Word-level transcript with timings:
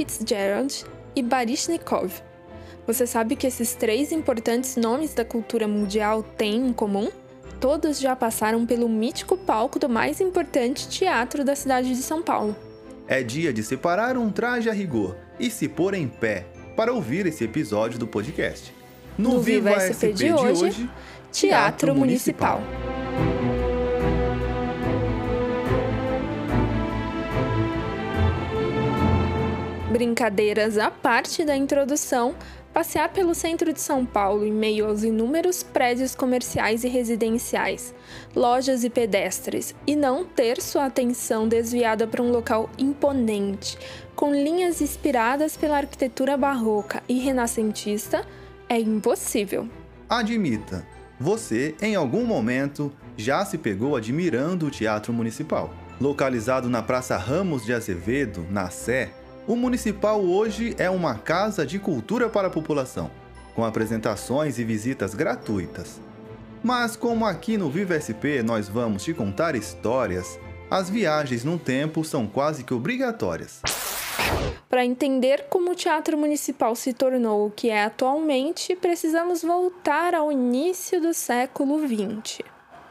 Fitzgerald 0.00 0.86
e 1.14 1.22
Baryshnikov. 1.22 2.10
Você 2.86 3.06
sabe 3.06 3.36
que 3.36 3.46
esses 3.46 3.74
três 3.74 4.12
importantes 4.12 4.76
nomes 4.76 5.12
da 5.12 5.26
cultura 5.26 5.68
mundial 5.68 6.22
têm 6.22 6.68
em 6.68 6.72
comum? 6.72 7.10
Todos 7.60 8.00
já 8.00 8.16
passaram 8.16 8.64
pelo 8.64 8.88
mítico 8.88 9.36
palco 9.36 9.78
do 9.78 9.90
mais 9.90 10.18
importante 10.18 10.88
teatro 10.88 11.44
da 11.44 11.54
cidade 11.54 11.90
de 11.90 12.02
São 12.02 12.22
Paulo. 12.22 12.56
É 13.06 13.22
dia 13.22 13.52
de 13.52 13.62
separar 13.62 14.16
um 14.16 14.30
traje 14.30 14.70
a 14.70 14.72
rigor 14.72 15.18
e 15.38 15.50
se 15.50 15.68
pôr 15.68 15.92
em 15.92 16.08
pé 16.08 16.46
para 16.74 16.94
ouvir 16.94 17.26
esse 17.26 17.44
episódio 17.44 17.98
do 17.98 18.06
podcast. 18.06 18.72
No, 19.18 19.34
no 19.34 19.40
Viva 19.42 19.72
SP, 19.76 19.92
SP 19.92 20.12
de, 20.14 20.32
hoje, 20.32 20.42
de 20.42 20.64
hoje 20.64 20.90
Teatro, 21.30 21.90
Teatro 21.90 21.94
Municipal. 21.94 22.60
Municipal. 22.60 22.99
Brincadeiras 29.90 30.78
à 30.78 30.88
parte 30.88 31.44
da 31.44 31.56
introdução, 31.56 32.36
passear 32.72 33.12
pelo 33.12 33.34
centro 33.34 33.72
de 33.72 33.80
São 33.80 34.06
Paulo 34.06 34.46
em 34.46 34.52
meio 34.52 34.86
aos 34.86 35.02
inúmeros 35.02 35.64
prédios 35.64 36.14
comerciais 36.14 36.84
e 36.84 36.88
residenciais, 36.88 37.92
lojas 38.34 38.84
e 38.84 38.88
pedestres, 38.88 39.74
e 39.84 39.96
não 39.96 40.24
ter 40.24 40.62
sua 40.62 40.86
atenção 40.86 41.48
desviada 41.48 42.06
para 42.06 42.22
um 42.22 42.30
local 42.30 42.70
imponente, 42.78 43.76
com 44.14 44.32
linhas 44.32 44.80
inspiradas 44.80 45.56
pela 45.56 45.78
arquitetura 45.78 46.36
barroca 46.36 47.02
e 47.08 47.18
renascentista, 47.18 48.24
é 48.68 48.78
impossível. 48.78 49.68
Admita, 50.08 50.86
você 51.18 51.74
em 51.82 51.96
algum 51.96 52.24
momento 52.24 52.92
já 53.16 53.44
se 53.44 53.58
pegou 53.58 53.96
admirando 53.96 54.66
o 54.66 54.70
Teatro 54.70 55.12
Municipal. 55.12 55.74
Localizado 56.00 56.70
na 56.70 56.80
Praça 56.80 57.16
Ramos 57.16 57.64
de 57.64 57.74
Azevedo, 57.74 58.46
na 58.50 58.70
Sé, 58.70 59.10
o 59.46 59.56
Municipal 59.56 60.20
hoje 60.20 60.74
é 60.78 60.88
uma 60.88 61.14
casa 61.14 61.66
de 61.66 61.78
cultura 61.78 62.28
para 62.28 62.48
a 62.48 62.50
população, 62.50 63.10
com 63.54 63.64
apresentações 63.64 64.58
e 64.58 64.64
visitas 64.64 65.14
gratuitas. 65.14 66.00
Mas 66.62 66.94
como 66.94 67.24
aqui 67.24 67.56
no 67.56 67.70
Viva 67.70 67.98
SP 67.98 68.42
nós 68.44 68.68
vamos 68.68 69.02
te 69.02 69.14
contar 69.14 69.54
histórias, 69.54 70.38
as 70.70 70.90
viagens 70.90 71.42
no 71.42 71.58
tempo 71.58 72.04
são 72.04 72.26
quase 72.26 72.62
que 72.62 72.74
obrigatórias. 72.74 73.60
Para 74.68 74.84
entender 74.84 75.46
como 75.50 75.72
o 75.72 75.74
Teatro 75.74 76.16
Municipal 76.16 76.76
se 76.76 76.92
tornou 76.92 77.46
o 77.46 77.50
que 77.50 77.70
é 77.70 77.84
atualmente, 77.84 78.76
precisamos 78.76 79.42
voltar 79.42 80.14
ao 80.14 80.30
início 80.30 81.00
do 81.00 81.12
século 81.12 81.80
XX. 81.80 82.40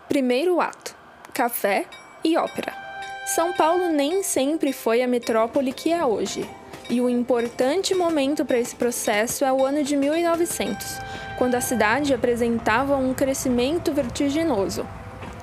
Primeiro 0.10 0.60
ato: 0.60 0.94
café 1.34 1.86
e 2.22 2.36
ópera. 2.36 2.89
São 3.36 3.54
Paulo 3.54 3.90
nem 3.90 4.24
sempre 4.24 4.74
foi 4.74 5.04
a 5.04 5.08
metrópole 5.08 5.72
que 5.72 5.94
é 5.94 6.04
hoje. 6.04 6.50
E 6.90 7.00
o 7.00 7.08
importante 7.08 7.94
momento 7.94 8.44
para 8.44 8.58
esse 8.58 8.76
processo 8.76 9.46
é 9.46 9.54
o 9.54 9.64
ano 9.64 9.84
de 9.84 9.96
1900, 9.96 10.98
quando 11.38 11.54
a 11.54 11.62
cidade 11.62 12.12
apresentava 12.12 12.96
um 12.96 13.14
crescimento 13.14 13.94
vertiginoso. 13.94 14.84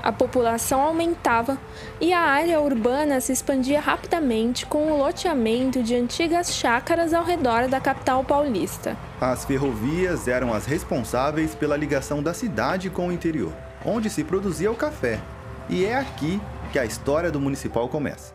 A 0.03 0.11
população 0.11 0.81
aumentava 0.81 1.57
e 2.01 2.12
a 2.12 2.23
área 2.23 2.61
urbana 2.61 3.20
se 3.20 3.33
expandia 3.33 3.81
rapidamente 3.81 4.67
com 4.67 4.91
o 4.91 4.98
loteamento 4.98 5.81
de 5.81 5.95
antigas 5.95 6.57
chácaras 6.57 7.14
ao 7.14 7.23
redor 7.23 7.69
da 7.69 7.81
capital 7.81 8.25
paulista. 8.25 8.97
As 9.20 9.45
ferrovias 9.45 10.27
eram 10.27 10.53
as 10.53 10.67
responsáveis 10.67 11.55
pela 11.55 11.77
ligação 11.77 12.20
da 12.20 12.34
cidade 12.34 12.91
com 12.91 13.07
o 13.07 13.12
interior, 13.12 13.53
onde 13.84 14.11
se 14.11 14.25
produzia 14.25 14.73
o 14.73 14.77
café. 14.77 15.20
E 15.69 15.84
é 15.84 15.97
aqui 15.97 16.41
que 16.77 16.81
a 16.81 16.85
história 16.85 17.31
do 17.31 17.41
municipal 17.41 17.89
começa. 17.89 18.35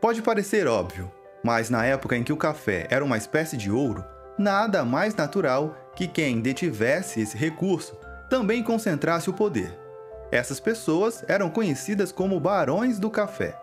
Pode 0.00 0.20
parecer 0.22 0.66
óbvio, 0.66 1.08
mas 1.40 1.70
na 1.70 1.86
época 1.86 2.16
em 2.16 2.24
que 2.24 2.32
o 2.32 2.36
café 2.36 2.88
era 2.90 3.04
uma 3.04 3.16
espécie 3.16 3.56
de 3.56 3.70
ouro, 3.70 4.04
nada 4.36 4.84
mais 4.84 5.14
natural 5.14 5.76
que 5.94 6.08
quem 6.08 6.40
detivesse 6.40 7.20
esse 7.20 7.36
recurso 7.36 7.96
também 8.28 8.60
concentrasse 8.60 9.30
o 9.30 9.32
poder. 9.32 9.72
Essas 10.32 10.58
pessoas 10.58 11.24
eram 11.28 11.48
conhecidas 11.48 12.10
como 12.10 12.40
barões 12.40 12.98
do 12.98 13.08
café. 13.08 13.56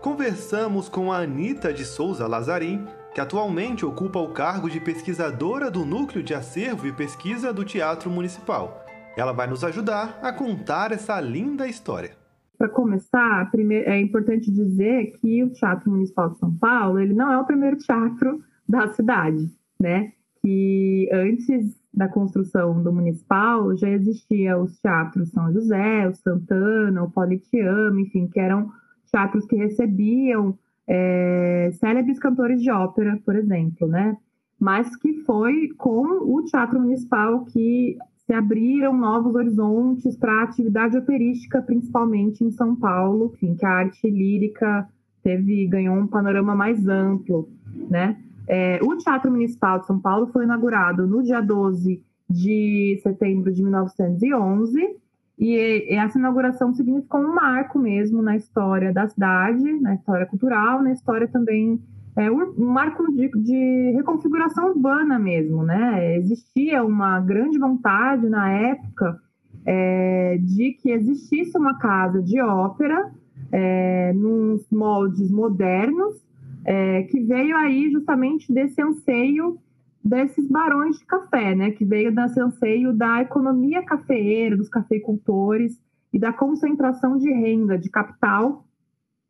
Conversamos 0.00 0.88
com 0.88 1.12
a 1.12 1.18
Anita 1.18 1.74
de 1.74 1.84
Souza 1.84 2.26
Lazarim, 2.26 2.88
que 3.12 3.20
atualmente 3.20 3.84
ocupa 3.84 4.18
o 4.18 4.32
cargo 4.32 4.70
de 4.70 4.80
pesquisadora 4.80 5.70
do 5.70 5.84
Núcleo 5.84 6.24
de 6.24 6.32
Acervo 6.32 6.86
e 6.86 6.92
Pesquisa 6.94 7.52
do 7.52 7.66
Teatro 7.66 8.08
Municipal. 8.08 8.82
Ela 9.14 9.32
vai 9.32 9.46
nos 9.46 9.62
ajudar 9.62 10.18
a 10.22 10.32
contar 10.32 10.90
essa 10.90 11.20
linda 11.20 11.68
história. 11.68 12.17
Para 12.58 12.68
começar, 12.68 13.48
é 13.86 14.00
importante 14.00 14.50
dizer 14.50 15.12
que 15.20 15.44
o 15.44 15.50
Teatro 15.50 15.90
Municipal 15.90 16.30
de 16.30 16.38
São 16.38 16.52
Paulo 16.56 16.98
ele 16.98 17.14
não 17.14 17.32
é 17.32 17.38
o 17.38 17.46
primeiro 17.46 17.76
teatro 17.76 18.42
da 18.68 18.88
cidade, 18.88 19.48
né? 19.80 20.12
Que 20.42 21.08
antes 21.12 21.78
da 21.94 22.08
construção 22.08 22.82
do 22.82 22.92
municipal 22.92 23.76
já 23.76 23.88
existia 23.88 24.58
os 24.58 24.78
teatros 24.80 25.30
São 25.30 25.52
José, 25.52 26.08
o 26.08 26.14
Santana, 26.14 27.04
o 27.04 27.10
Politeama, 27.10 28.00
enfim, 28.00 28.26
que 28.26 28.40
eram 28.40 28.70
teatros 29.10 29.46
que 29.46 29.56
recebiam 29.56 30.58
é, 30.86 31.70
célebres 31.74 32.18
cantores 32.18 32.62
de 32.62 32.70
ópera, 32.70 33.20
por 33.24 33.36
exemplo, 33.36 33.86
né? 33.86 34.16
Mas 34.58 34.96
que 34.96 35.14
foi 35.24 35.68
com 35.76 36.02
o 36.02 36.42
Teatro 36.44 36.80
Municipal 36.80 37.44
que 37.44 37.96
se 38.28 38.34
abriram 38.34 38.94
novos 38.94 39.34
horizontes 39.34 40.14
para 40.14 40.40
a 40.40 40.42
atividade 40.42 40.98
operística, 40.98 41.62
principalmente 41.62 42.44
em 42.44 42.50
São 42.50 42.76
Paulo, 42.76 43.32
enfim, 43.34 43.54
que 43.54 43.64
a 43.64 43.70
arte 43.70 44.10
lírica 44.10 44.86
teve 45.22 45.66
ganhou 45.66 45.96
um 45.96 46.06
panorama 46.06 46.54
mais 46.54 46.86
amplo, 46.86 47.48
né? 47.88 48.18
É, 48.46 48.80
o 48.82 48.94
Teatro 48.98 49.30
Municipal 49.30 49.80
de 49.80 49.86
São 49.86 49.98
Paulo 49.98 50.26
foi 50.26 50.44
inaugurado 50.44 51.06
no 51.06 51.22
dia 51.22 51.40
12 51.40 52.02
de 52.28 53.00
setembro 53.02 53.50
de 53.50 53.62
1911 53.62 54.96
e 55.38 55.94
essa 55.94 56.18
inauguração 56.18 56.74
significou 56.74 57.22
um 57.22 57.34
marco 57.34 57.78
mesmo 57.78 58.20
na 58.20 58.36
história 58.36 58.92
da 58.92 59.08
cidade, 59.08 59.72
na 59.80 59.94
história 59.94 60.26
cultural, 60.26 60.82
na 60.82 60.92
história 60.92 61.26
também 61.28 61.80
é 62.18 62.30
um 62.30 62.52
marco 62.56 63.10
de, 63.12 63.28
de, 63.28 63.92
reconfiguração 63.94 64.70
urbana 64.70 65.20
mesmo, 65.20 65.62
né? 65.62 66.16
Existia 66.16 66.82
uma 66.82 67.20
grande 67.20 67.56
vontade 67.58 68.28
na 68.28 68.50
época 68.50 69.20
é, 69.64 70.36
de 70.42 70.72
que 70.72 70.90
existisse 70.90 71.56
uma 71.56 71.78
casa 71.78 72.20
de 72.20 72.40
ópera 72.40 73.12
é, 73.52 74.12
nos 74.14 74.68
moldes 74.68 75.30
modernos, 75.30 76.20
é, 76.64 77.04
que 77.04 77.20
veio 77.20 77.56
aí 77.56 77.88
justamente 77.92 78.52
desse 78.52 78.82
anseio 78.82 79.56
desses 80.02 80.48
barões 80.48 80.98
de 80.98 81.04
café, 81.04 81.54
né? 81.54 81.70
Que 81.70 81.84
veio 81.84 82.12
desse 82.12 82.40
anseio 82.40 82.92
da 82.92 83.22
economia 83.22 83.82
cafeeira, 83.84 84.56
dos 84.56 84.68
cafeicultores 84.68 85.78
e 86.12 86.18
da 86.18 86.32
concentração 86.32 87.16
de 87.16 87.30
renda, 87.30 87.78
de 87.78 87.88
capital 87.88 88.64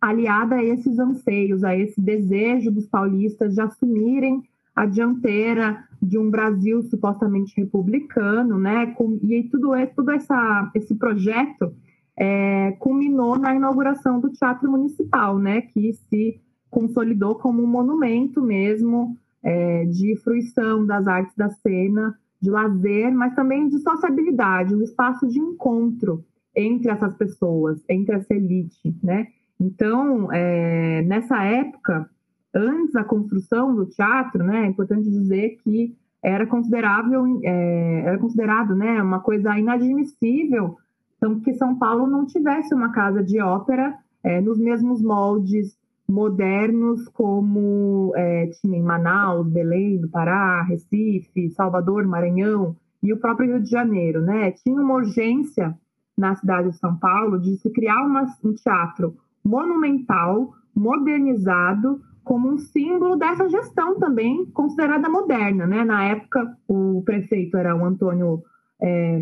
aliada 0.01 0.57
a 0.57 0.65
esses 0.65 0.99
anseios, 0.99 1.65
a 1.65 1.77
esse 1.77 2.01
desejo 2.01 2.71
dos 2.71 2.87
paulistas 2.87 3.55
de 3.55 3.61
assumirem 3.61 4.43
a 4.75 4.87
dianteira 4.87 5.85
de 6.01 6.17
um 6.17 6.31
Brasil 6.31 6.83
supostamente 6.85 7.61
republicano, 7.61 8.59
né? 8.59 8.95
E 9.25 9.35
aí 9.35 9.49
tudo, 9.49 9.75
é, 9.75 9.87
tudo 9.87 10.13
essa, 10.13 10.71
esse 10.75 10.95
projeto 10.95 11.75
é, 12.17 12.73
culminou 12.79 13.37
na 13.37 13.55
inauguração 13.55 14.21
do 14.21 14.31
Teatro 14.31 14.71
Municipal, 14.71 15.39
né? 15.39 15.63
Que 15.63 15.93
se 15.93 16.41
consolidou 16.71 17.35
como 17.35 17.63
um 17.63 17.67
monumento 17.67 18.41
mesmo 18.41 19.17
é, 19.43 19.85
de 19.87 20.17
fruição 20.23 20.87
das 20.87 21.09
artes 21.09 21.35
da 21.37 21.51
cena, 21.51 22.17
de 22.41 22.51
lazer, 22.51 23.13
mas 23.13 23.35
também 23.35 23.69
de 23.69 23.79
sociabilidade, 23.79 24.75
um 24.75 24.83
espaço 24.83 25.27
de 25.27 25.41
encontro 25.41 26.25
entre 26.55 26.91
essas 26.91 27.15
pessoas, 27.15 27.83
entre 27.89 28.15
essa 28.15 28.33
elite, 28.33 28.95
né? 29.03 29.27
Então, 29.61 30.33
é, 30.33 31.03
nessa 31.03 31.43
época, 31.43 32.09
antes 32.55 32.93
da 32.93 33.05
construção 33.05 33.75
do 33.75 33.87
teatro, 33.87 34.43
né, 34.45 34.65
é 34.65 34.67
importante 34.67 35.11
dizer 35.11 35.59
que 35.63 35.97
era 36.23 36.47
considerável, 36.47 37.41
é, 37.43 38.03
era 38.07 38.19
considerado, 38.19 38.75
né, 38.75 39.03
uma 39.03 39.21
coisa 39.21 39.59
inadmissível, 39.59 40.77
então 41.17 41.41
que 41.41 41.55
São 41.55 41.77
Paulo 41.77 42.07
não 42.07 42.27
tivesse 42.27 42.75
uma 42.75 42.93
casa 42.93 43.23
de 43.23 43.41
ópera 43.41 43.97
é, 44.23 44.41
nos 44.41 44.59
mesmos 44.59 45.03
moldes 45.03 45.77
modernos 46.09 47.07
como 47.09 48.13
é, 48.17 48.47
tinha 48.61 48.79
em 48.79 48.83
Manaus, 48.83 49.47
Belém 49.47 50.01
do 50.01 50.09
Pará, 50.09 50.63
Recife, 50.63 51.51
Salvador, 51.51 52.07
Maranhão 52.07 52.75
e 53.03 53.13
o 53.13 53.19
próprio 53.19 53.49
Rio 53.49 53.63
de 53.63 53.71
Janeiro, 53.71 54.23
né? 54.23 54.51
Tinha 54.53 54.81
uma 54.81 54.95
urgência 54.95 55.77
na 56.17 56.35
cidade 56.35 56.71
de 56.71 56.79
São 56.79 56.97
Paulo 56.97 57.39
de 57.39 57.57
se 57.59 57.71
criar 57.71 58.03
uma, 58.05 58.27
um 58.43 58.55
teatro 58.55 59.15
monumental, 59.45 60.55
modernizado, 60.75 62.01
como 62.25 62.51
um 62.51 62.59
símbolo 62.59 63.17
dessa 63.17 63.49
gestão 63.49 63.99
também 63.99 64.45
considerada 64.47 65.09
moderna. 65.09 65.67
Né? 65.67 65.85
Na 65.85 66.05
época, 66.05 66.57
o 66.69 67.03
prefeito 67.05 67.57
era 67.57 67.75
o 67.75 67.85
Antônio, 67.85 68.43
é, 68.81 69.19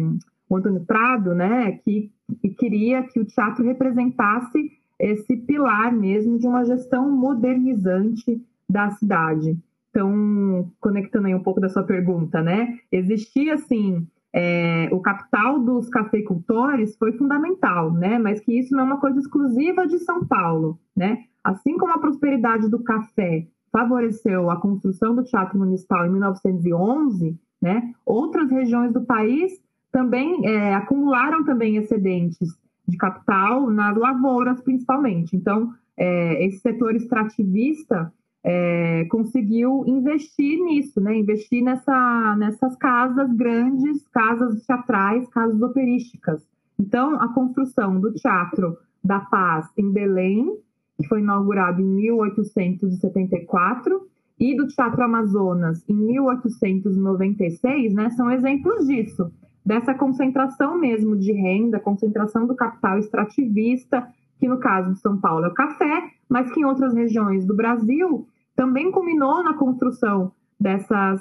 o 0.48 0.56
Antônio 0.56 0.84
Prado, 0.84 1.34
né? 1.34 1.72
que, 1.84 2.10
que 2.40 2.48
queria 2.50 3.04
que 3.04 3.20
o 3.20 3.24
teatro 3.24 3.64
representasse 3.64 4.72
esse 4.98 5.36
pilar 5.36 5.92
mesmo 5.92 6.38
de 6.38 6.46
uma 6.46 6.64
gestão 6.64 7.10
modernizante 7.10 8.42
da 8.68 8.90
cidade. 8.90 9.56
Então, 9.90 10.70
conectando 10.80 11.26
aí 11.26 11.34
um 11.34 11.42
pouco 11.42 11.60
da 11.60 11.68
sua 11.68 11.82
pergunta, 11.82 12.42
né? 12.42 12.78
Existia, 12.92 13.54
assim, 13.54 14.06
é, 14.34 14.88
o 14.92 15.00
capital 15.00 15.58
dos 15.58 15.88
cafeicultores 15.88 16.96
foi 16.96 17.12
fundamental, 17.12 17.92
né? 17.92 18.18
Mas 18.18 18.40
que 18.40 18.58
isso 18.58 18.74
não 18.74 18.82
é 18.82 18.84
uma 18.84 19.00
coisa 19.00 19.18
exclusiva 19.18 19.86
de 19.86 19.98
São 20.00 20.24
Paulo, 20.26 20.78
né? 20.94 21.24
Assim 21.42 21.78
como 21.78 21.92
a 21.92 21.98
prosperidade 21.98 22.68
do 22.68 22.82
café 22.82 23.46
favoreceu 23.72 24.50
a 24.50 24.60
construção 24.60 25.14
do 25.14 25.24
Teatro 25.24 25.58
Municipal 25.58 26.06
em 26.06 26.10
1911, 26.10 27.38
né? 27.60 27.94
Outras 28.04 28.50
regiões 28.50 28.92
do 28.92 29.04
país 29.04 29.52
também 29.92 30.46
é, 30.46 30.74
acumularam 30.74 31.44
também 31.44 31.76
excedentes 31.76 32.58
de 32.86 32.96
capital 32.96 33.70
nas 33.70 33.96
lavouras, 33.96 34.60
principalmente. 34.60 35.34
Então, 35.34 35.72
é, 35.96 36.44
esse 36.44 36.58
setor 36.58 36.94
extrativista 36.94 38.12
é, 38.48 39.04
conseguiu 39.06 39.82
investir 39.88 40.62
nisso, 40.62 41.00
né? 41.00 41.16
Investir 41.16 41.64
nessa, 41.64 42.36
nessas 42.38 42.76
casas 42.76 43.28
grandes, 43.32 44.06
casas 44.12 44.64
teatrais, 44.64 45.28
casas 45.30 45.60
operísticas. 45.60 46.46
Então, 46.78 47.20
a 47.20 47.26
construção 47.34 47.98
do 47.98 48.14
Teatro 48.14 48.78
da 49.02 49.18
Paz 49.18 49.66
em 49.76 49.90
Belém, 49.90 50.56
que 50.96 51.08
foi 51.08 51.18
inaugurado 51.18 51.82
em 51.82 51.84
1874, 51.84 54.06
e 54.38 54.56
do 54.56 54.68
Teatro 54.68 55.02
Amazonas 55.02 55.84
em 55.88 55.94
1896, 55.94 57.94
né, 57.94 58.10
são 58.10 58.30
exemplos 58.30 58.86
disso, 58.86 59.28
dessa 59.64 59.92
concentração 59.92 60.78
mesmo 60.78 61.16
de 61.16 61.32
renda, 61.32 61.80
concentração 61.80 62.46
do 62.46 62.54
capital 62.54 62.96
extrativista, 62.96 64.06
que 64.38 64.46
no 64.46 64.58
caso 64.58 64.92
de 64.92 65.00
São 65.00 65.18
Paulo 65.18 65.46
é 65.46 65.48
o 65.48 65.54
café, 65.54 66.12
mas 66.28 66.48
que 66.52 66.60
em 66.60 66.64
outras 66.64 66.94
regiões 66.94 67.44
do 67.44 67.56
Brasil 67.56 68.28
também 68.56 68.90
culminou 68.90 69.44
na 69.44 69.54
construção 69.54 70.32
dessas, 70.58 71.20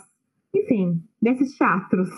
enfim, 0.53 1.03
desses 1.21 1.55
teatros. 1.57 2.09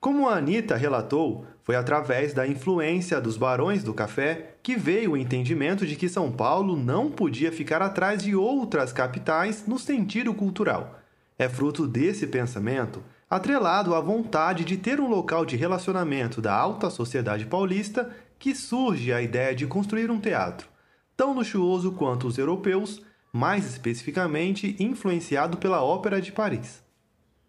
Como 0.00 0.28
a 0.28 0.36
Anitta 0.36 0.74
relatou, 0.74 1.46
foi 1.62 1.76
através 1.76 2.34
da 2.34 2.44
influência 2.44 3.20
dos 3.20 3.36
barões 3.36 3.84
do 3.84 3.94
café 3.94 4.56
que 4.60 4.74
veio 4.74 5.12
o 5.12 5.16
entendimento 5.16 5.86
de 5.86 5.94
que 5.94 6.08
São 6.08 6.32
Paulo 6.32 6.76
não 6.76 7.08
podia 7.08 7.52
ficar 7.52 7.80
atrás 7.80 8.20
de 8.20 8.34
outras 8.34 8.92
capitais 8.92 9.64
no 9.64 9.78
sentido 9.78 10.34
cultural. 10.34 10.98
É 11.38 11.48
fruto 11.48 11.86
desse 11.86 12.26
pensamento, 12.26 13.00
atrelado 13.30 13.94
à 13.94 14.00
vontade 14.00 14.64
de 14.64 14.76
ter 14.76 15.00
um 15.00 15.08
local 15.08 15.46
de 15.46 15.56
relacionamento 15.56 16.42
da 16.42 16.52
alta 16.52 16.90
sociedade 16.90 17.46
paulista, 17.46 18.10
que 18.40 18.56
surge 18.56 19.12
a 19.12 19.22
ideia 19.22 19.54
de 19.54 19.68
construir 19.68 20.10
um 20.10 20.20
teatro, 20.20 20.68
tão 21.16 21.32
luxuoso 21.32 21.92
quanto 21.92 22.26
os 22.26 22.38
europeus, 22.38 23.00
mais 23.32 23.64
especificamente 23.64 24.76
influenciado 24.78 25.56
pela 25.56 25.82
Ópera 25.82 26.20
de 26.20 26.30
Paris. 26.30 26.82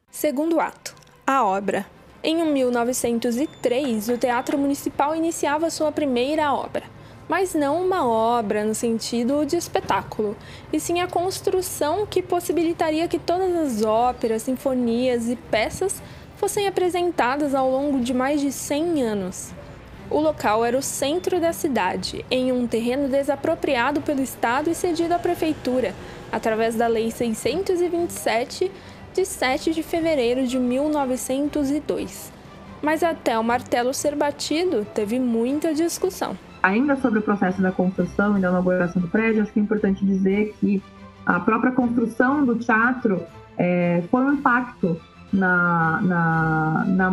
Segundo 0.10 0.60
ato: 0.60 0.96
a 1.28 1.44
obra. 1.44 1.86
Em 2.26 2.42
1903, 2.54 4.08
o 4.08 4.18
Teatro 4.18 4.58
Municipal 4.58 5.14
iniciava 5.14 5.70
sua 5.70 5.92
primeira 5.92 6.54
obra, 6.54 6.84
mas 7.28 7.54
não 7.54 7.86
uma 7.86 8.08
obra 8.08 8.64
no 8.64 8.74
sentido 8.74 9.46
de 9.46 9.58
espetáculo, 9.58 10.38
e 10.72 10.80
sim 10.80 11.02
a 11.02 11.08
construção 11.08 12.06
que 12.06 12.24
possibilitaria 12.24 13.10
que 13.10 13.20
todas 13.20 13.54
as 13.54 13.84
óperas, 13.84 14.44
sinfonias 14.44 15.28
e 15.28 15.36
peças 15.36 16.02
fossem 16.38 16.66
apresentadas 16.66 17.54
ao 17.54 17.70
longo 17.70 18.00
de 18.00 18.14
mais 18.14 18.40
de 18.40 18.54
100 18.54 19.04
anos. 19.04 19.54
O 20.10 20.20
local 20.20 20.64
era 20.64 20.78
o 20.78 20.82
centro 20.82 21.40
da 21.40 21.54
cidade, 21.54 22.26
em 22.30 22.52
um 22.52 22.68
terreno 22.68 23.08
desapropriado 23.08 24.02
pelo 24.02 24.22
Estado 24.22 24.70
e 24.70 24.76
cedido 24.76 25.14
à 25.14 25.20
Prefeitura, 25.20 25.94
através 26.32 26.76
da 26.76 26.88
Lei 26.88 27.10
627, 27.10 28.72
de 29.14 29.26
7 29.26 29.74
de 29.74 29.84
fevereiro 29.84 30.46
de 30.46 30.60
1902. 30.60 32.32
Mas 32.82 33.02
até 33.02 33.40
o 33.40 33.44
martelo 33.44 33.94
ser 33.94 34.16
batido, 34.16 34.86
teve 34.94 35.20
muita 35.20 35.74
discussão. 35.74 36.38
Ainda 36.62 36.96
sobre 36.98 37.20
o 37.20 37.22
processo 37.22 37.62
da 37.62 37.72
construção 37.72 38.38
e 38.38 38.42
da 38.42 38.50
inauguração 38.50 39.02
do 39.02 39.08
prédio, 39.08 39.42
acho 39.42 39.54
que 39.54 39.60
é 39.60 39.64
importante 39.64 40.06
dizer 40.06 40.54
que 40.60 40.84
a 41.26 41.40
própria 41.40 41.72
construção 41.72 42.46
do 42.46 42.56
teatro 42.56 43.26
é, 43.58 44.04
foi 44.10 44.22
um 44.22 44.34
impacto 44.34 45.00
na, 45.34 46.00
na, 46.04 46.86
na, 46.86 47.12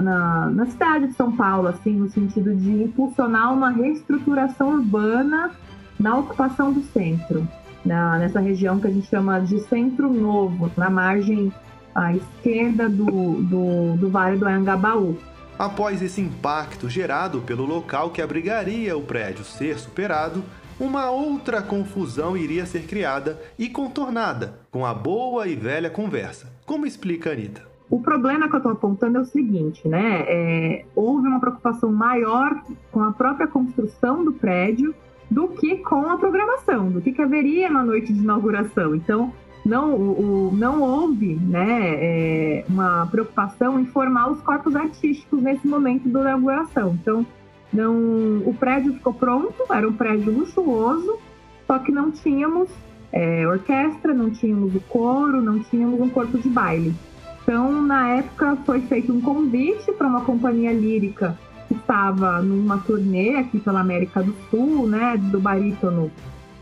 na, 0.00 0.50
na 0.50 0.66
cidade 0.66 1.08
de 1.08 1.14
São 1.14 1.32
Paulo, 1.32 1.66
assim, 1.66 1.92
no 1.92 2.08
sentido 2.08 2.54
de 2.54 2.84
impulsionar 2.84 3.52
uma 3.52 3.70
reestruturação 3.70 4.74
urbana 4.74 5.50
na 5.98 6.16
ocupação 6.16 6.72
do 6.72 6.82
centro, 6.82 7.46
na, 7.84 8.18
nessa 8.18 8.38
região 8.38 8.78
que 8.78 8.86
a 8.86 8.90
gente 8.90 9.08
chama 9.08 9.40
de 9.40 9.58
Centro 9.60 10.12
Novo, 10.12 10.70
na 10.76 10.88
margem 10.88 11.52
à 11.92 12.14
esquerda 12.14 12.88
do, 12.88 13.42
do, 13.42 13.96
do 13.96 14.10
Vale 14.10 14.38
do 14.38 14.46
Anhangabaú. 14.46 15.18
Após 15.58 16.02
esse 16.02 16.20
impacto 16.20 16.88
gerado 16.88 17.40
pelo 17.40 17.64
local 17.64 18.10
que 18.10 18.22
abrigaria 18.22 18.96
o 18.96 19.02
prédio 19.02 19.42
ser 19.42 19.78
superado, 19.78 20.44
uma 20.78 21.10
outra 21.10 21.62
confusão 21.62 22.36
iria 22.36 22.66
ser 22.66 22.86
criada 22.86 23.40
e 23.58 23.68
contornada 23.68 24.58
com 24.70 24.84
a 24.84 24.92
boa 24.92 25.48
e 25.48 25.56
velha 25.56 25.88
conversa. 25.88 26.52
Como 26.64 26.86
explica 26.86 27.30
a 27.30 27.32
Anitta? 27.32 27.62
O 27.88 28.00
problema 28.00 28.48
que 28.48 28.54
eu 28.54 28.58
estou 28.58 28.72
apontando 28.72 29.18
é 29.18 29.20
o 29.20 29.24
seguinte, 29.24 29.86
né? 29.86 30.24
É, 30.26 30.84
houve 30.94 31.28
uma 31.28 31.38
preocupação 31.38 31.92
maior 31.92 32.60
com 32.90 33.02
a 33.02 33.12
própria 33.12 33.46
construção 33.46 34.24
do 34.24 34.32
prédio 34.32 34.94
do 35.30 35.48
que 35.48 35.76
com 35.78 36.08
a 36.08 36.18
programação, 36.18 36.90
do 36.90 37.00
que, 37.00 37.12
que 37.12 37.22
haveria 37.22 37.70
na 37.70 37.84
noite 37.84 38.12
de 38.12 38.20
inauguração. 38.20 38.94
Então, 38.94 39.32
não, 39.64 39.94
o, 39.94 40.50
não 40.52 40.82
houve 40.82 41.34
né, 41.34 41.94
é, 41.96 42.64
uma 42.68 43.06
preocupação 43.06 43.78
em 43.80 43.86
formar 43.86 44.30
os 44.30 44.40
corpos 44.40 44.76
artísticos 44.76 45.42
nesse 45.42 45.66
momento 45.66 46.08
da 46.08 46.20
inauguração. 46.20 46.94
Então, 47.00 47.26
não, 47.72 48.38
o 48.46 48.54
prédio 48.58 48.94
ficou 48.94 49.12
pronto, 49.12 49.54
era 49.70 49.88
um 49.88 49.92
prédio 49.92 50.32
luxuoso, 50.32 51.18
só 51.66 51.78
que 51.78 51.92
não 51.92 52.10
tínhamos 52.10 52.68
é, 53.12 53.46
orquestra, 53.46 54.14
não 54.14 54.30
tínhamos 54.30 54.74
o 54.74 54.80
coro, 54.80 55.40
não 55.40 55.60
tínhamos 55.60 56.00
um 56.00 56.08
corpo 56.08 56.38
de 56.38 56.48
baile. 56.48 56.94
Então, 57.42 57.82
na 57.82 58.08
época, 58.16 58.56
foi 58.66 58.80
feito 58.82 59.12
um 59.12 59.20
convite 59.20 59.92
para 59.92 60.08
uma 60.08 60.22
companhia 60.22 60.72
lírica 60.72 61.38
que 61.68 61.74
estava 61.74 62.40
numa 62.42 62.78
turnê 62.78 63.36
aqui 63.36 63.58
pela 63.60 63.80
América 63.80 64.22
do 64.22 64.34
Sul, 64.50 64.86
né, 64.88 65.16
do 65.16 65.40
barítono 65.40 66.10